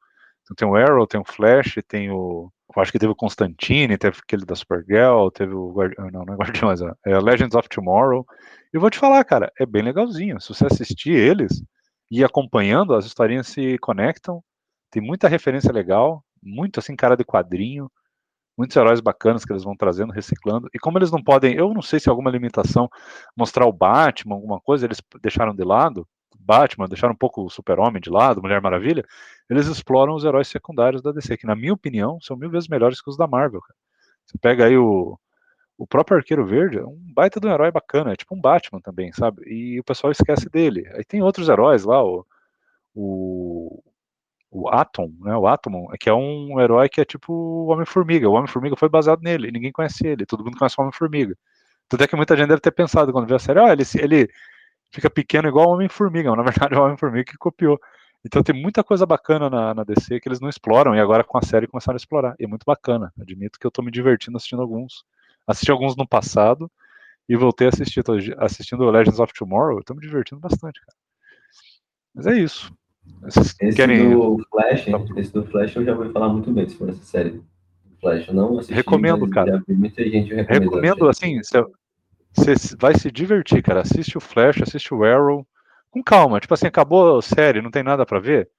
[0.44, 4.18] Então tem o Arrow, tem o Flash, tem o acho que teve o Constantine, teve
[4.22, 5.96] aquele da Supergirl, teve o Guardi...
[5.98, 8.26] Ah, não, não é Guardiões, é Legends of Tomorrow.
[8.74, 10.42] E vou te falar, cara, é bem legalzinho.
[10.42, 11.64] Se você assistir eles,
[12.12, 14.44] e acompanhando, as historinhas se conectam,
[14.96, 17.92] tem muita referência legal, muito assim, cara de quadrinho,
[18.58, 20.70] muitos heróis bacanas que eles vão trazendo, reciclando.
[20.74, 22.90] E como eles não podem, eu não sei se alguma limitação
[23.36, 26.08] mostrar o Batman, alguma coisa, eles deixaram de lado.
[26.40, 29.04] Batman, deixaram um pouco o Super-Homem de lado, Mulher Maravilha,
[29.50, 33.02] eles exploram os heróis secundários da DC, que na minha opinião são mil vezes melhores
[33.02, 33.60] que os da Marvel.
[33.60, 33.76] Cara.
[34.26, 35.20] Você pega aí o,
[35.78, 38.80] o próprio Arqueiro Verde, é um baita de um herói bacana, é tipo um Batman
[38.80, 39.42] também, sabe?
[39.46, 40.88] E o pessoal esquece dele.
[40.94, 42.26] Aí tem outros heróis lá, o,
[42.94, 43.84] o
[44.56, 48.30] o Atom, né, o Atom, que é um herói que é tipo o Homem-Formiga.
[48.30, 51.36] O Homem-Formiga foi baseado nele, ninguém conhece ele, todo mundo conhece o Homem-Formiga.
[51.90, 54.30] Tudo é que muita gente deve ter pensado quando viu a série, ah, ele, ele
[54.92, 57.78] fica pequeno igual o Homem-Formiga, mas na verdade é o Homem-Formiga que copiou.
[58.24, 61.38] Então tem muita coisa bacana na, na, DC que eles não exploram, e agora com
[61.38, 62.36] a série começaram a explorar.
[62.40, 63.14] E é muito bacana.
[63.20, 65.04] Admito que eu tô me divertindo assistindo alguns.
[65.46, 66.72] Assisti alguns no passado
[67.28, 68.04] e voltei a assistir.
[68.04, 70.98] Tô assistindo Legends of Tomorrow, eu tô me divertindo bastante, cara.
[72.16, 72.74] Mas é isso.
[73.22, 74.12] Vocês esse querem...
[74.12, 74.88] do Flash,
[75.18, 77.42] esse do Flash eu já ouvi falar muito bem sobre essa série.
[78.00, 79.64] Flash, eu não assisti, Recomendo, cara.
[79.68, 83.82] muita gente Recomendo, assim, você vai se divertir, cara.
[83.82, 85.48] Assiste o Flash, assiste o Arrow,
[85.90, 86.40] com calma.
[86.40, 88.50] Tipo assim, acabou a série, não tem nada para ver.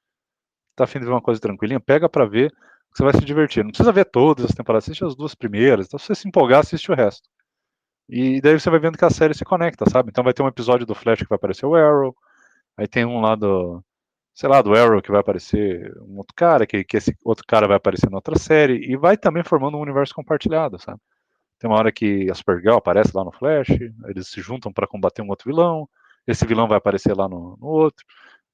[0.74, 1.78] Tá afim de ver uma coisa tranquilinha?
[1.78, 2.52] Pega para ver,
[2.92, 3.62] você vai se divertir.
[3.62, 5.86] Não precisa ver todas as temporadas, assiste as duas primeiras.
[5.86, 7.28] Então, se você se empolgar, assiste o resto.
[8.08, 10.10] E daí você vai vendo que a série se conecta, sabe?
[10.10, 12.14] Então vai ter um episódio do Flash que vai aparecer o Arrow,
[12.76, 13.82] aí tem um lá do,
[14.36, 17.66] sei lá, do Arrow que vai aparecer um outro cara, que, que esse outro cara
[17.66, 21.00] vai aparecer em outra série, e vai também formando um universo compartilhado, sabe?
[21.58, 23.70] Tem uma hora que a Supergirl aparece lá no Flash,
[24.04, 25.88] eles se juntam para combater um outro vilão,
[26.26, 28.04] esse vilão vai aparecer lá no, no, outro.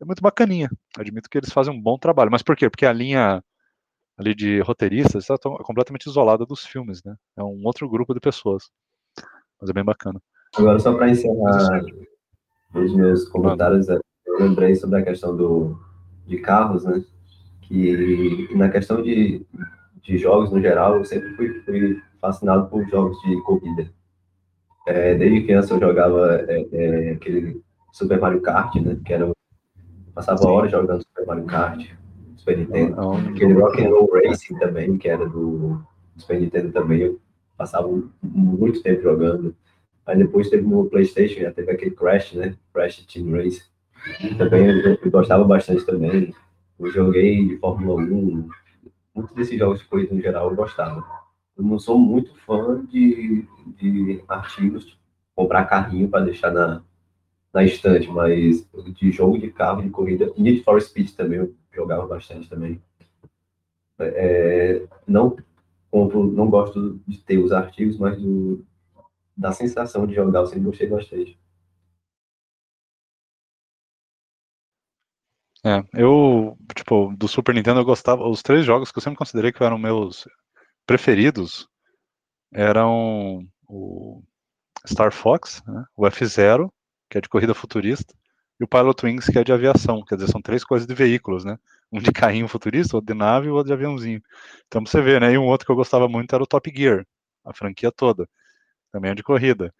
[0.01, 0.71] É muito bacaninha.
[0.97, 2.31] Admito que eles fazem um bom trabalho.
[2.31, 2.68] Mas por quê?
[2.68, 3.42] Porque a linha
[4.16, 7.16] ali de roteiristas está completamente isolada dos filmes, né?
[7.37, 8.71] É um outro grupo de pessoas.
[9.59, 10.21] Mas é bem bacana.
[10.55, 11.83] Agora, só para encerrar
[12.75, 14.02] os meus comentários, Mano
[14.33, 15.79] eu lembrei sobre a questão do,
[16.27, 17.05] de carros, né?
[17.62, 19.47] Que na questão de,
[20.03, 23.90] de jogos no geral, eu sempre fui, fui fascinado por jogos de corrida.
[24.87, 28.99] É, desde criança eu jogava é, é, aquele Super Mario Kart, né?
[29.05, 29.31] Que era,
[30.14, 31.90] passava horas jogando Super Mario Kart,
[32.37, 32.97] Super Nintendo.
[32.97, 35.81] Não, não, aquele Rock and Roll Racing também, que era do
[36.16, 37.21] Super Nintendo também, eu
[37.57, 37.88] passava
[38.23, 39.55] muito tempo jogando.
[40.05, 42.57] Aí depois teve no PlayStation, já teve aquele Crash, né?
[42.75, 43.71] Crash Team Race.
[44.37, 46.35] Também eu, eu gostava bastante também.
[46.79, 48.49] Eu joguei de Fórmula 1,
[49.15, 51.05] muitos desses jogos de corrida em geral eu gostava.
[51.57, 55.01] Eu não sou muito fã de, de artigos, tipo,
[55.35, 56.83] comprar carrinho para deixar na,
[57.53, 62.07] na estante, mas de jogo de carro, de corrida, Need for Speed também eu jogava
[62.07, 62.81] bastante também.
[63.99, 65.37] É, não
[65.91, 68.65] compro, não gosto de ter os artigos, mas do,
[69.37, 71.38] da sensação de jogar eu sempre gostei bastante.
[75.64, 79.53] É, eu, tipo, do Super Nintendo eu gostava, os três jogos que eu sempre considerei
[79.53, 80.27] que eram meus
[80.87, 81.68] preferidos
[82.53, 84.22] eram o
[84.87, 86.72] Star Fox, né, o F-Zero,
[87.11, 88.14] que é de corrida futurista,
[88.61, 91.44] e o Pilot Wings, que é de aviação, quer dizer, são três coisas de veículos,
[91.44, 91.59] né,
[91.92, 94.22] um de carrinho futurista, outro de nave e outro de aviãozinho.
[94.68, 97.07] Então você vê, né, e um outro que eu gostava muito era o Top Gear,
[97.44, 98.29] a franquia toda,
[98.92, 99.75] também é de corrida.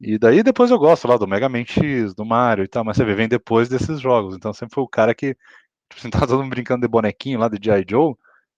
[0.00, 2.96] E daí depois eu gosto lá do Mega Man X, do Mario e tal, mas
[2.96, 4.34] você vê, vem depois desses jogos.
[4.34, 7.48] Então sempre foi o cara que, tipo assim, tava todo mundo brincando de bonequinho lá
[7.48, 7.84] de G.I.
[7.88, 8.14] Joe,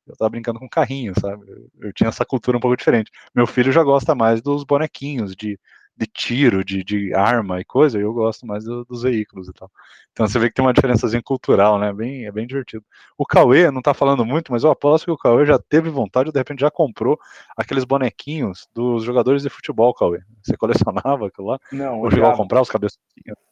[0.06, 1.44] eu tava brincando com carrinho, sabe?
[1.50, 3.10] Eu, eu tinha essa cultura um pouco diferente.
[3.34, 5.58] Meu filho já gosta mais dos bonequinhos, de
[5.96, 9.70] de tiro, de, de arma e coisa, eu gosto mais do, dos veículos e tal.
[10.12, 11.92] Então você vê que tem uma diferençazinha cultural, né?
[11.92, 12.84] Bem, é bem divertido.
[13.16, 16.32] O Cauê não tá falando muito, mas eu aposto que o Cauê já teve vontade,
[16.32, 17.18] de repente já comprou
[17.56, 20.22] aqueles bonequinhos dos jogadores de futebol, Cauê.
[20.42, 21.58] Você colecionava aquilo lá?
[21.70, 22.00] Não.
[22.00, 23.04] Ou chegou a comprar os cabeçudos?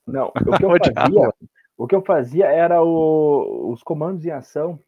[0.07, 1.35] Não, o que eu fazia,
[1.77, 4.79] o que eu fazia era o, os comandos em ação.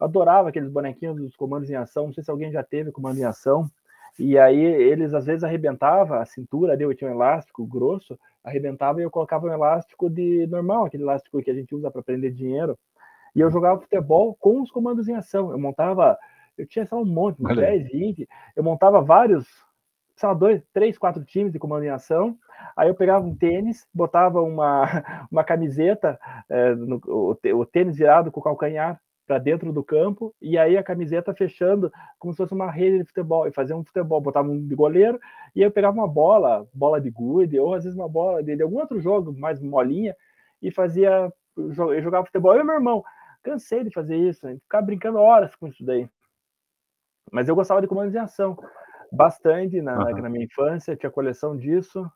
[0.00, 2.06] Eu adorava aqueles bonequinhos dos comandos em ação.
[2.06, 3.70] Não sei se alguém já teve comando em ação.
[4.18, 9.00] E aí eles às vezes arrebentavam a cintura ali, eu tinha um elástico grosso, arrebentava
[9.00, 12.32] e eu colocava um elástico de normal, aquele elástico que a gente usa para prender
[12.32, 12.76] dinheiro.
[13.34, 15.52] E eu jogava futebol com os comandos em ação.
[15.52, 16.18] Eu montava,
[16.56, 19.46] eu tinha só um monte, uns 10, 20, eu montava vários,
[20.16, 22.36] sei lá, dois, três, quatro times de comando em ação.
[22.76, 24.82] Aí eu pegava um tênis, botava uma,
[25.30, 30.34] uma camiseta, é, no, o, o tênis virado com o calcanhar para dentro do campo
[30.40, 33.84] e aí a camiseta fechando como se fosse uma rede de futebol e fazia um
[33.84, 35.20] futebol, botava um de goleiro
[35.54, 38.62] e eu pegava uma bola, bola de gude ou às vezes uma bola de, de
[38.62, 40.16] algum outro jogo mais molinha
[40.62, 43.04] e fazia eu jogava futebol eu e meu irmão.
[43.42, 46.08] Cansei de fazer isso, ficar brincando horas com isso daí.
[47.30, 48.56] Mas eu gostava de comandos de ação
[49.12, 50.22] bastante na, uhum.
[50.22, 52.10] na minha infância, tinha coleção disso.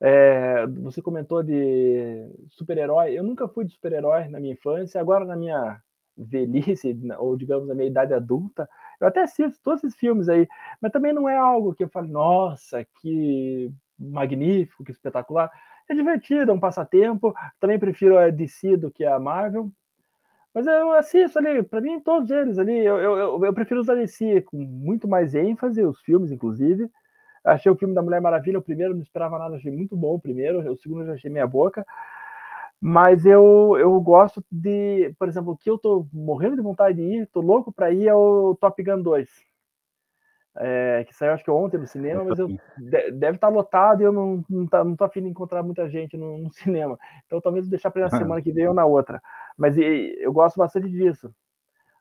[0.00, 3.18] É, você comentou de super-herói.
[3.18, 5.00] Eu nunca fui de super-herói na minha infância.
[5.00, 5.80] Agora, na minha
[6.18, 8.68] velhice, ou digamos, na minha idade adulta,
[9.00, 10.48] eu até assisto todos esses filmes aí,
[10.80, 15.50] mas também não é algo que eu falo, nossa, que magnífico, que espetacular.
[15.88, 17.34] É divertido, é um passatempo.
[17.58, 19.70] Também prefiro a DC do que a Marvel.
[20.52, 22.78] Mas eu assisto ali, para mim, todos eles ali.
[22.78, 26.90] Eu, eu, eu, prefiro os DC com muito mais ênfase, os filmes, inclusive.
[27.44, 30.20] Achei o filme da Mulher Maravilha, o primeiro, não esperava nada, achei muito bom o
[30.20, 31.86] primeiro, o segundo já achei meia boca.
[32.80, 37.02] Mas eu, eu gosto de, por exemplo, o que eu tô morrendo de vontade de
[37.02, 39.28] ir, tô louco para ir é o Top Gun 2.
[40.60, 44.04] É, que saiu acho que ontem no cinema, mas eu, deve estar tá lotado e
[44.04, 46.98] eu não, não, tá, não tô afim de encontrar muita gente no, no cinema.
[47.26, 49.20] Então talvez deixar para na semana que vem ou na outra.
[49.56, 51.32] Mas e, eu gosto bastante disso.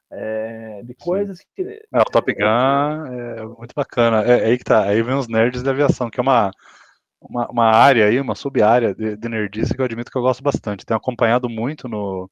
[0.09, 1.45] É, de coisas Sim.
[1.55, 1.81] que.
[1.93, 4.23] É, o Top Gun é, muito bacana.
[4.23, 4.83] É, é, aí que tá.
[4.83, 6.51] Aí vem os nerds da aviação, que é uma,
[7.21, 10.43] uma, uma área aí, uma sub-área de, de nerdice que eu admito que eu gosto
[10.43, 10.85] bastante.
[10.85, 12.29] Tenho acompanhado muito no,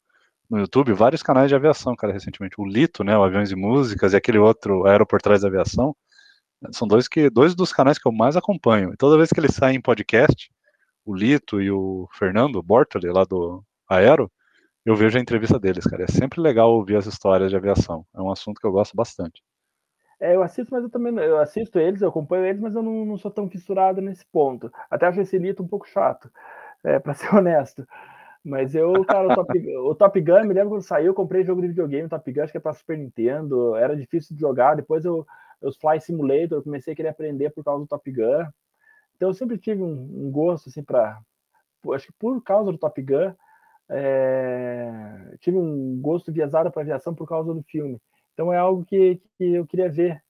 [0.49, 2.55] no YouTube vários canais de aviação, cara, recentemente.
[2.59, 3.17] O Lito, né?
[3.17, 5.95] O Aviões e Músicas, e aquele outro, Aeroportais da Aviação.
[6.71, 8.93] São dois, que, dois dos canais que eu mais acompanho.
[8.93, 10.49] E toda vez que eles saem em podcast,
[11.05, 14.31] o Lito e o Fernando Bortoli, lá do Aero,
[14.85, 16.03] eu vejo a entrevista deles, cara.
[16.03, 18.05] É sempre legal ouvir as histórias de aviação.
[18.15, 19.41] É um assunto que eu gosto bastante.
[20.19, 23.05] É, eu assisto, mas eu também eu assisto eles, eu acompanho eles, mas eu não,
[23.05, 24.71] não sou tão fissurado nesse ponto.
[24.89, 26.31] Até acho esse Lito um pouco chato,
[26.83, 27.85] é, para ser honesto.
[28.43, 31.61] Mas eu, cara, o Top, o Top Gun, me lembro quando saiu, eu comprei jogo
[31.61, 34.75] de videogame, Top Gun, acho que é para Super Nintendo, era difícil de jogar.
[34.75, 35.25] Depois eu,
[35.61, 38.45] os Fly Simulator, eu comecei a querer aprender por causa do Top Gun.
[39.15, 41.19] Então eu sempre tive um, um gosto, assim, para.
[41.93, 43.33] Acho que por causa do Top Gun,
[43.89, 47.99] é, tive um gosto viajado para aviação por causa do filme.
[48.35, 50.21] Então é algo que, que eu queria ver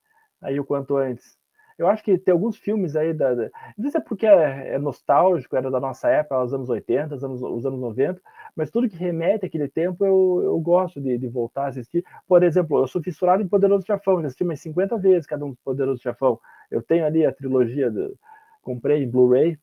[0.41, 1.35] aí o quanto antes.
[1.77, 3.35] Eu acho que tem alguns filmes aí da.
[3.35, 3.49] não
[3.81, 7.23] sei se é porque é, é, nostálgico, era da nossa época, os anos 80, os
[7.23, 8.21] anos, os anos 90,
[8.55, 12.05] mas tudo que remete àquele tempo eu, eu gosto de, de voltar a assistir.
[12.27, 15.49] Por exemplo, eu sou fissurado em Poderoso Chefão, já assisti umas 50 vezes cada um
[15.49, 16.39] dos Poderoso Chefão.
[16.71, 18.17] Eu tenho ali a trilogia, do,
[18.61, 19.59] comprei em Blu-ray.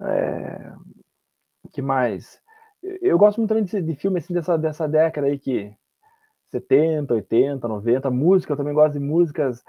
[0.00, 0.72] É,
[1.72, 2.40] que mais?
[3.02, 5.74] Eu gosto muito também de, de assim, dessa, dessa década aí que
[6.50, 9.62] 70, 80, 90, música, eu também gosto de músicas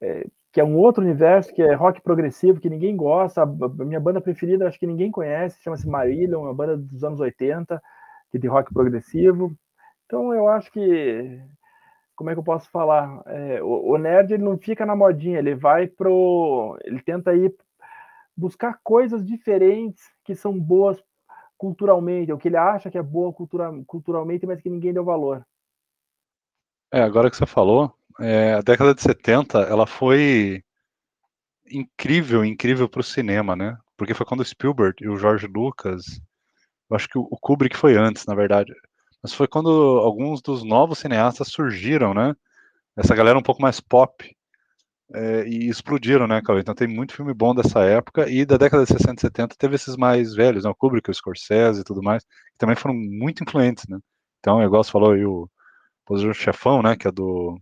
[0.00, 3.42] é, que é um outro universo, que é rock progressivo, que ninguém gosta.
[3.42, 7.80] A minha banda preferida, acho que ninguém conhece, chama-se Marillion, uma banda dos anos 80,
[8.30, 9.52] que é de rock progressivo.
[10.06, 11.40] Então eu acho que
[12.18, 13.22] como é que eu posso falar?
[13.26, 16.76] É, o, o, nerd ele não fica na modinha, ele vai pro.
[16.84, 17.54] Ele tenta ir
[18.36, 21.00] buscar coisas diferentes que são boas
[21.56, 25.44] culturalmente, o que ele acha que é boa cultura, culturalmente, mas que ninguém deu valor.
[26.92, 30.62] É, agora que você falou, é, a década de 70, ela foi
[31.70, 33.76] incrível, incrível para o cinema, né?
[33.96, 36.20] Porque foi quando o Spielberg e o George Lucas,
[36.90, 38.72] eu acho que o Kubrick foi antes, na verdade,
[39.22, 42.34] mas foi quando alguns dos novos cineastas surgiram, né?
[42.96, 44.34] Essa galera um pouco mais pop,
[45.14, 46.60] é, e explodiram, né, Cauê?
[46.60, 49.74] Então tem muito filme bom dessa época, e da década de 60 e 70 teve
[49.76, 53.42] esses mais velhos, né, o Kubrick, o Scorsese e tudo mais, que também foram muito
[53.42, 53.98] influentes, né?
[54.40, 55.48] Então, igual você falou aí, o
[56.08, 57.60] Poderoso Chefão, né, que é do,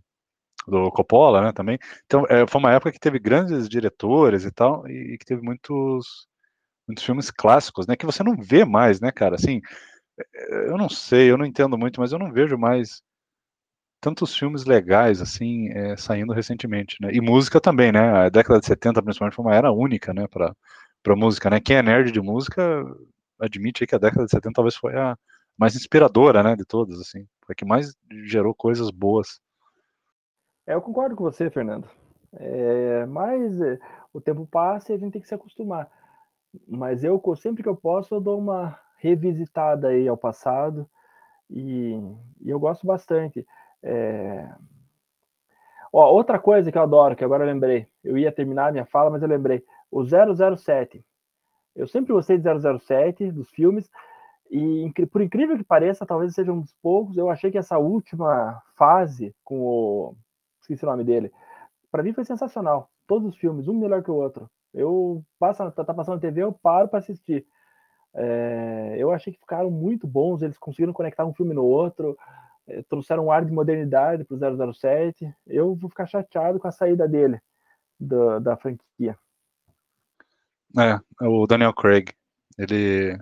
[0.67, 1.77] do Coppola, né, também.
[2.05, 6.27] Então, é, foi uma época que teve grandes diretores e tal, e que teve muitos,
[6.87, 9.35] muitos filmes clássicos, né, que você não vê mais, né, cara?
[9.35, 9.61] Assim,
[10.35, 13.01] é, eu não sei, eu não entendo muito, mas eu não vejo mais
[13.99, 17.09] tantos filmes legais assim é, saindo recentemente, né?
[17.13, 17.99] E música também, né?
[18.27, 21.59] A década de 70 principalmente foi uma era única, né, para música, né?
[21.59, 22.63] Quem é nerd de música
[23.39, 25.17] admite que a década de 70 talvez foi a
[25.57, 29.39] mais inspiradora, né, de todas, assim, foi a que mais gerou coisas boas.
[30.65, 31.89] É, eu concordo com você, Fernando.
[32.33, 33.79] É, mas é,
[34.13, 35.89] o tempo passa e a gente tem que se acostumar.
[36.67, 40.87] Mas eu sempre que eu posso eu dou uma revisitada aí ao passado
[41.49, 41.93] e,
[42.41, 43.45] e eu gosto bastante.
[43.81, 44.49] É...
[45.91, 48.85] Ó, outra coisa que eu adoro, que agora eu lembrei, eu ia terminar a minha
[48.85, 51.03] fala, mas eu lembrei, o 007.
[51.75, 53.89] Eu sempre gostei de 007, dos filmes,
[54.49, 58.61] e por incrível que pareça, talvez seja um dos poucos, eu achei que essa última
[58.75, 60.15] fase com o.
[60.61, 61.31] esqueci o nome dele,
[61.91, 62.89] para mim foi sensacional.
[63.05, 64.49] Todos os filmes, um melhor que o outro.
[64.73, 67.45] Eu passo, tá, tá passando na TV, eu paro para assistir.
[68.13, 72.17] É, eu achei que ficaram muito bons, eles conseguiram conectar um filme no outro.
[72.67, 75.33] Eh, trouxeram um ar de modernidade para o 007.
[75.45, 77.39] Eu vou ficar chateado com a saída dele
[77.99, 79.17] da, da franquia.
[80.77, 82.11] É, o Daniel Craig.
[82.57, 83.17] Ele,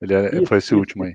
[0.00, 0.78] ele é, isso, foi esse isso.
[0.78, 1.14] último aí.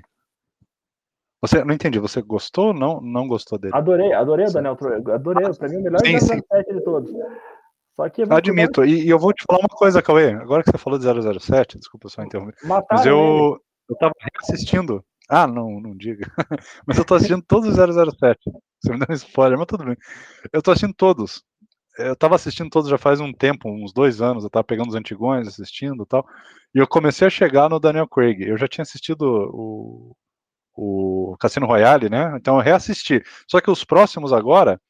[1.42, 3.74] Você não entendi, você gostou ou não, não gostou dele?
[3.74, 5.10] Adorei, adorei o Daniel Craig.
[5.10, 6.74] Adorei, ah, para mim o melhor sim, 007 sim.
[6.74, 7.12] de todos.
[7.94, 10.32] Só que Admito, e, e, eu vou te falar uma coisa, Cauê.
[10.34, 12.54] Agora que você falou de 007, desculpa só interromper.
[12.64, 13.58] Mataram mas eu,
[13.88, 14.12] eu tava
[14.42, 15.04] assistindo.
[15.28, 16.26] Ah, não, não diga.
[16.86, 18.38] mas eu tô assistindo todos os 007.
[18.80, 19.96] Você me deu um spoiler, mas tudo bem.
[20.52, 21.42] Eu tô assistindo todos.
[21.98, 24.44] Eu tava assistindo todos já faz um tempo, uns dois anos.
[24.44, 26.26] Eu tava pegando os antigões, assistindo e tal.
[26.74, 28.42] E eu comecei a chegar no Daniel Craig.
[28.42, 30.16] Eu já tinha assistido o,
[30.74, 32.36] o Cassino Royale, né?
[32.36, 33.22] Então eu reassisti.
[33.48, 34.80] Só que os próximos agora,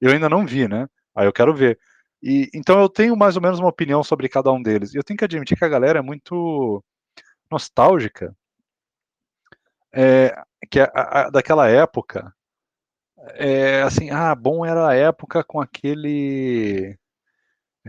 [0.00, 0.88] eu ainda não vi, né?
[1.14, 1.78] Aí eu quero ver.
[2.22, 4.94] E, então eu tenho mais ou menos uma opinião sobre cada um deles.
[4.94, 6.82] E eu tenho que admitir que a galera é muito
[7.50, 8.34] nostálgica.
[9.92, 10.34] É,
[10.70, 12.34] que a, a, daquela época,
[13.34, 16.96] é, assim, ah, bom era a época com aquele.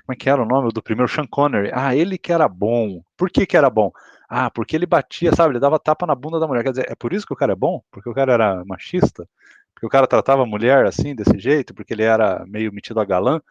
[0.06, 1.12] Como é que era o nome do primeiro?
[1.12, 1.72] Sean Connery.
[1.74, 3.02] Ah, ele que era bom.
[3.18, 3.92] Por que que era bom?
[4.30, 5.54] Ah, porque ele batia, sabe?
[5.54, 6.64] Ele dava tapa na bunda da mulher.
[6.64, 7.82] Quer dizer, é por isso que o cara é bom?
[7.92, 9.28] Porque o cara era machista?
[9.74, 11.74] Porque o cara tratava a mulher assim, desse jeito?
[11.74, 13.42] Porque ele era meio metido a galã?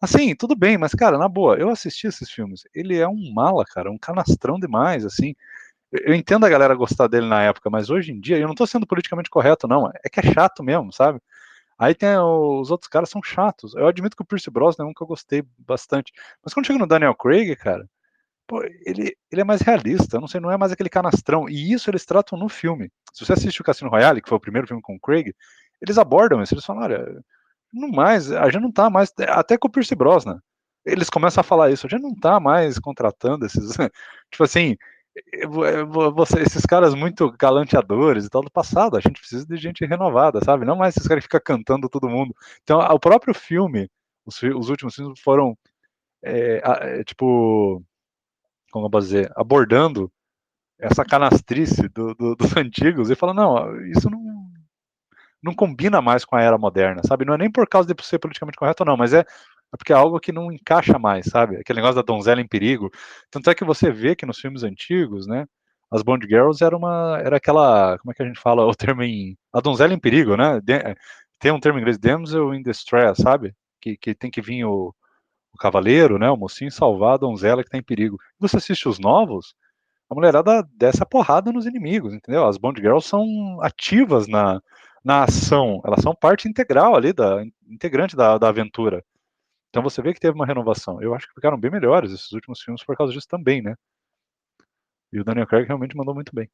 [0.00, 2.62] Assim, tudo bem, mas, cara, na boa, eu assisti esses filmes.
[2.74, 5.34] Ele é um mala, cara, um canastrão demais, assim.
[5.92, 8.66] Eu entendo a galera gostar dele na época, mas hoje em dia, eu não tô
[8.66, 9.90] sendo politicamente correto, não.
[10.04, 11.20] É que é chato mesmo, sabe?
[11.78, 13.74] Aí tem os outros caras são chatos.
[13.74, 16.12] Eu admito que o Pierce Brosnan é um que eu gostei bastante.
[16.44, 17.88] Mas quando chega no Daniel Craig, cara,
[18.46, 21.48] pô, ele, ele é mais realista, não sei, não é mais aquele canastrão.
[21.48, 22.90] E isso eles tratam no filme.
[23.12, 25.34] Se você assiste o Cassino Royale, que foi o primeiro filme com o Craig,
[25.80, 27.24] eles abordam isso, eles falam, olha,
[27.72, 30.40] não mais, a gente não tá mais, até com o Pierce Brosnan,
[30.84, 33.72] eles começam a falar isso, a gente não tá mais contratando esses,
[34.30, 34.76] tipo assim,
[36.14, 40.40] você, esses caras muito galanteadores e tal do passado, a gente precisa de gente renovada,
[40.44, 40.64] sabe?
[40.64, 42.34] Não mais esses caras que ficam cantando todo mundo.
[42.62, 43.90] Então, o próprio filme,
[44.24, 45.56] os, os últimos filmes foram,
[46.22, 46.60] é,
[47.00, 47.82] é, tipo,
[48.70, 50.10] como eu posso dizer, abordando
[50.78, 54.50] essa canastrice do, do, dos antigos e falando, não, isso não,
[55.42, 57.24] não combina mais com a era moderna, sabe?
[57.24, 59.24] Não é nem por causa de ser politicamente correto, não, mas é,
[59.72, 61.56] é porque é algo que não encaixa mais, sabe?
[61.56, 62.90] Aquele negócio da donzela em perigo.
[63.30, 65.46] Tanto é que você vê que nos filmes antigos, né?
[65.90, 67.20] As Bond Girls era uma.
[67.24, 67.98] Era aquela.
[67.98, 69.36] Como é que a gente fala o termo em.
[69.52, 70.60] A donzela em perigo, né?
[70.60, 70.74] De,
[71.38, 73.54] tem um termo em inglês, damsel in distress, sabe?
[73.80, 74.94] Que, que tem que vir o,
[75.52, 76.30] o cavaleiro, né?
[76.30, 78.18] O mocinho salvar a donzela que está em perigo.
[78.38, 79.54] Você assiste os novos,
[80.10, 82.46] a mulherada desce a porrada nos inimigos, entendeu?
[82.46, 84.60] As Bond Girls são ativas na,
[85.04, 89.04] na ação, elas são parte integral ali, da, integrante da, da aventura.
[89.70, 91.00] Então você vê que teve uma renovação.
[91.00, 93.74] Eu acho que ficaram bem melhores esses últimos filmes por causa disso também, né?
[95.12, 96.48] E o Daniel Craig realmente mandou muito bem.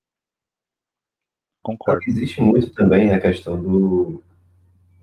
[1.63, 2.03] Concordo.
[2.07, 4.23] Existe muito também a questão do.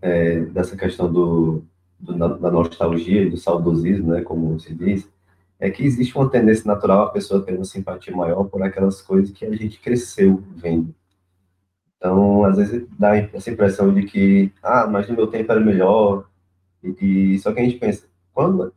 [0.01, 1.63] É, dessa questão do,
[1.99, 4.21] do, da nostalgia e do saudosismo, né?
[4.21, 5.11] Como se diz.
[5.59, 9.31] É que existe uma tendência natural a pessoa ter uma simpatia maior por aquelas coisas
[9.31, 10.93] que a gente cresceu vendo.
[11.97, 16.27] Então, às vezes dá essa impressão de que, ah, mas no meu tempo era melhor.
[16.83, 18.73] E, e só que a gente pensa, quando,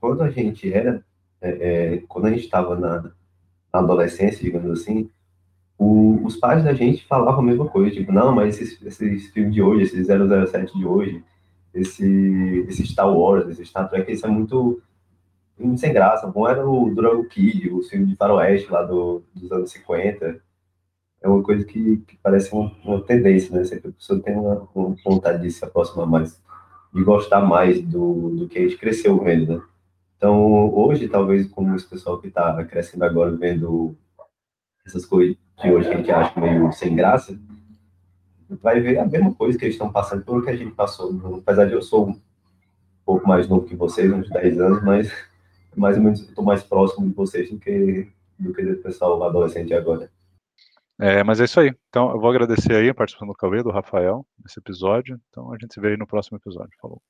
[0.00, 1.04] quando a gente era,
[1.40, 1.48] é,
[1.94, 3.02] é, quando a gente estava na,
[3.72, 5.10] na, adolescência, digamos assim,
[5.78, 9.54] o, os pais da gente falavam a mesma coisa, tipo, não, mas esses, esses filmes
[9.54, 11.22] de hoje, esse 007 de hoje,
[11.74, 14.80] esse, esse Star Wars, esse Star Trek, isso é muito,
[15.58, 16.26] muito sem graça.
[16.28, 20.40] Bom era o Dragon Kid, o filme de faroeste lá do, dos anos 50,
[21.24, 23.64] é uma coisa que, que parece uma, uma, tendência, né?
[23.64, 26.40] Sempre a pessoa tem uma, uma, vontade de se aproximar mais,
[26.94, 29.62] de gostar mais do, do que a gente cresceu vendo, né?
[30.16, 33.96] Então, hoje, talvez, como esse pessoal que está crescendo agora, vendo
[34.86, 37.38] essas coisas que hoje a gente acha meio sem graça,
[38.62, 41.12] vai ver a mesma coisa que eles estão passando pelo que a gente passou.
[41.38, 42.20] Apesar de eu sou um
[43.04, 45.12] pouco mais novo que vocês, uns 10 anos, mas
[45.76, 49.72] mais ou menos estou mais próximo de vocês do que do que o pessoal adolescente
[49.74, 50.10] agora.
[51.00, 51.72] É, mas é isso aí.
[51.88, 55.20] Então, eu vou agradecer aí a participação do Cauê, do Rafael, nesse episódio.
[55.28, 56.70] Então, a gente se vê aí no próximo episódio.
[56.80, 57.02] Falou.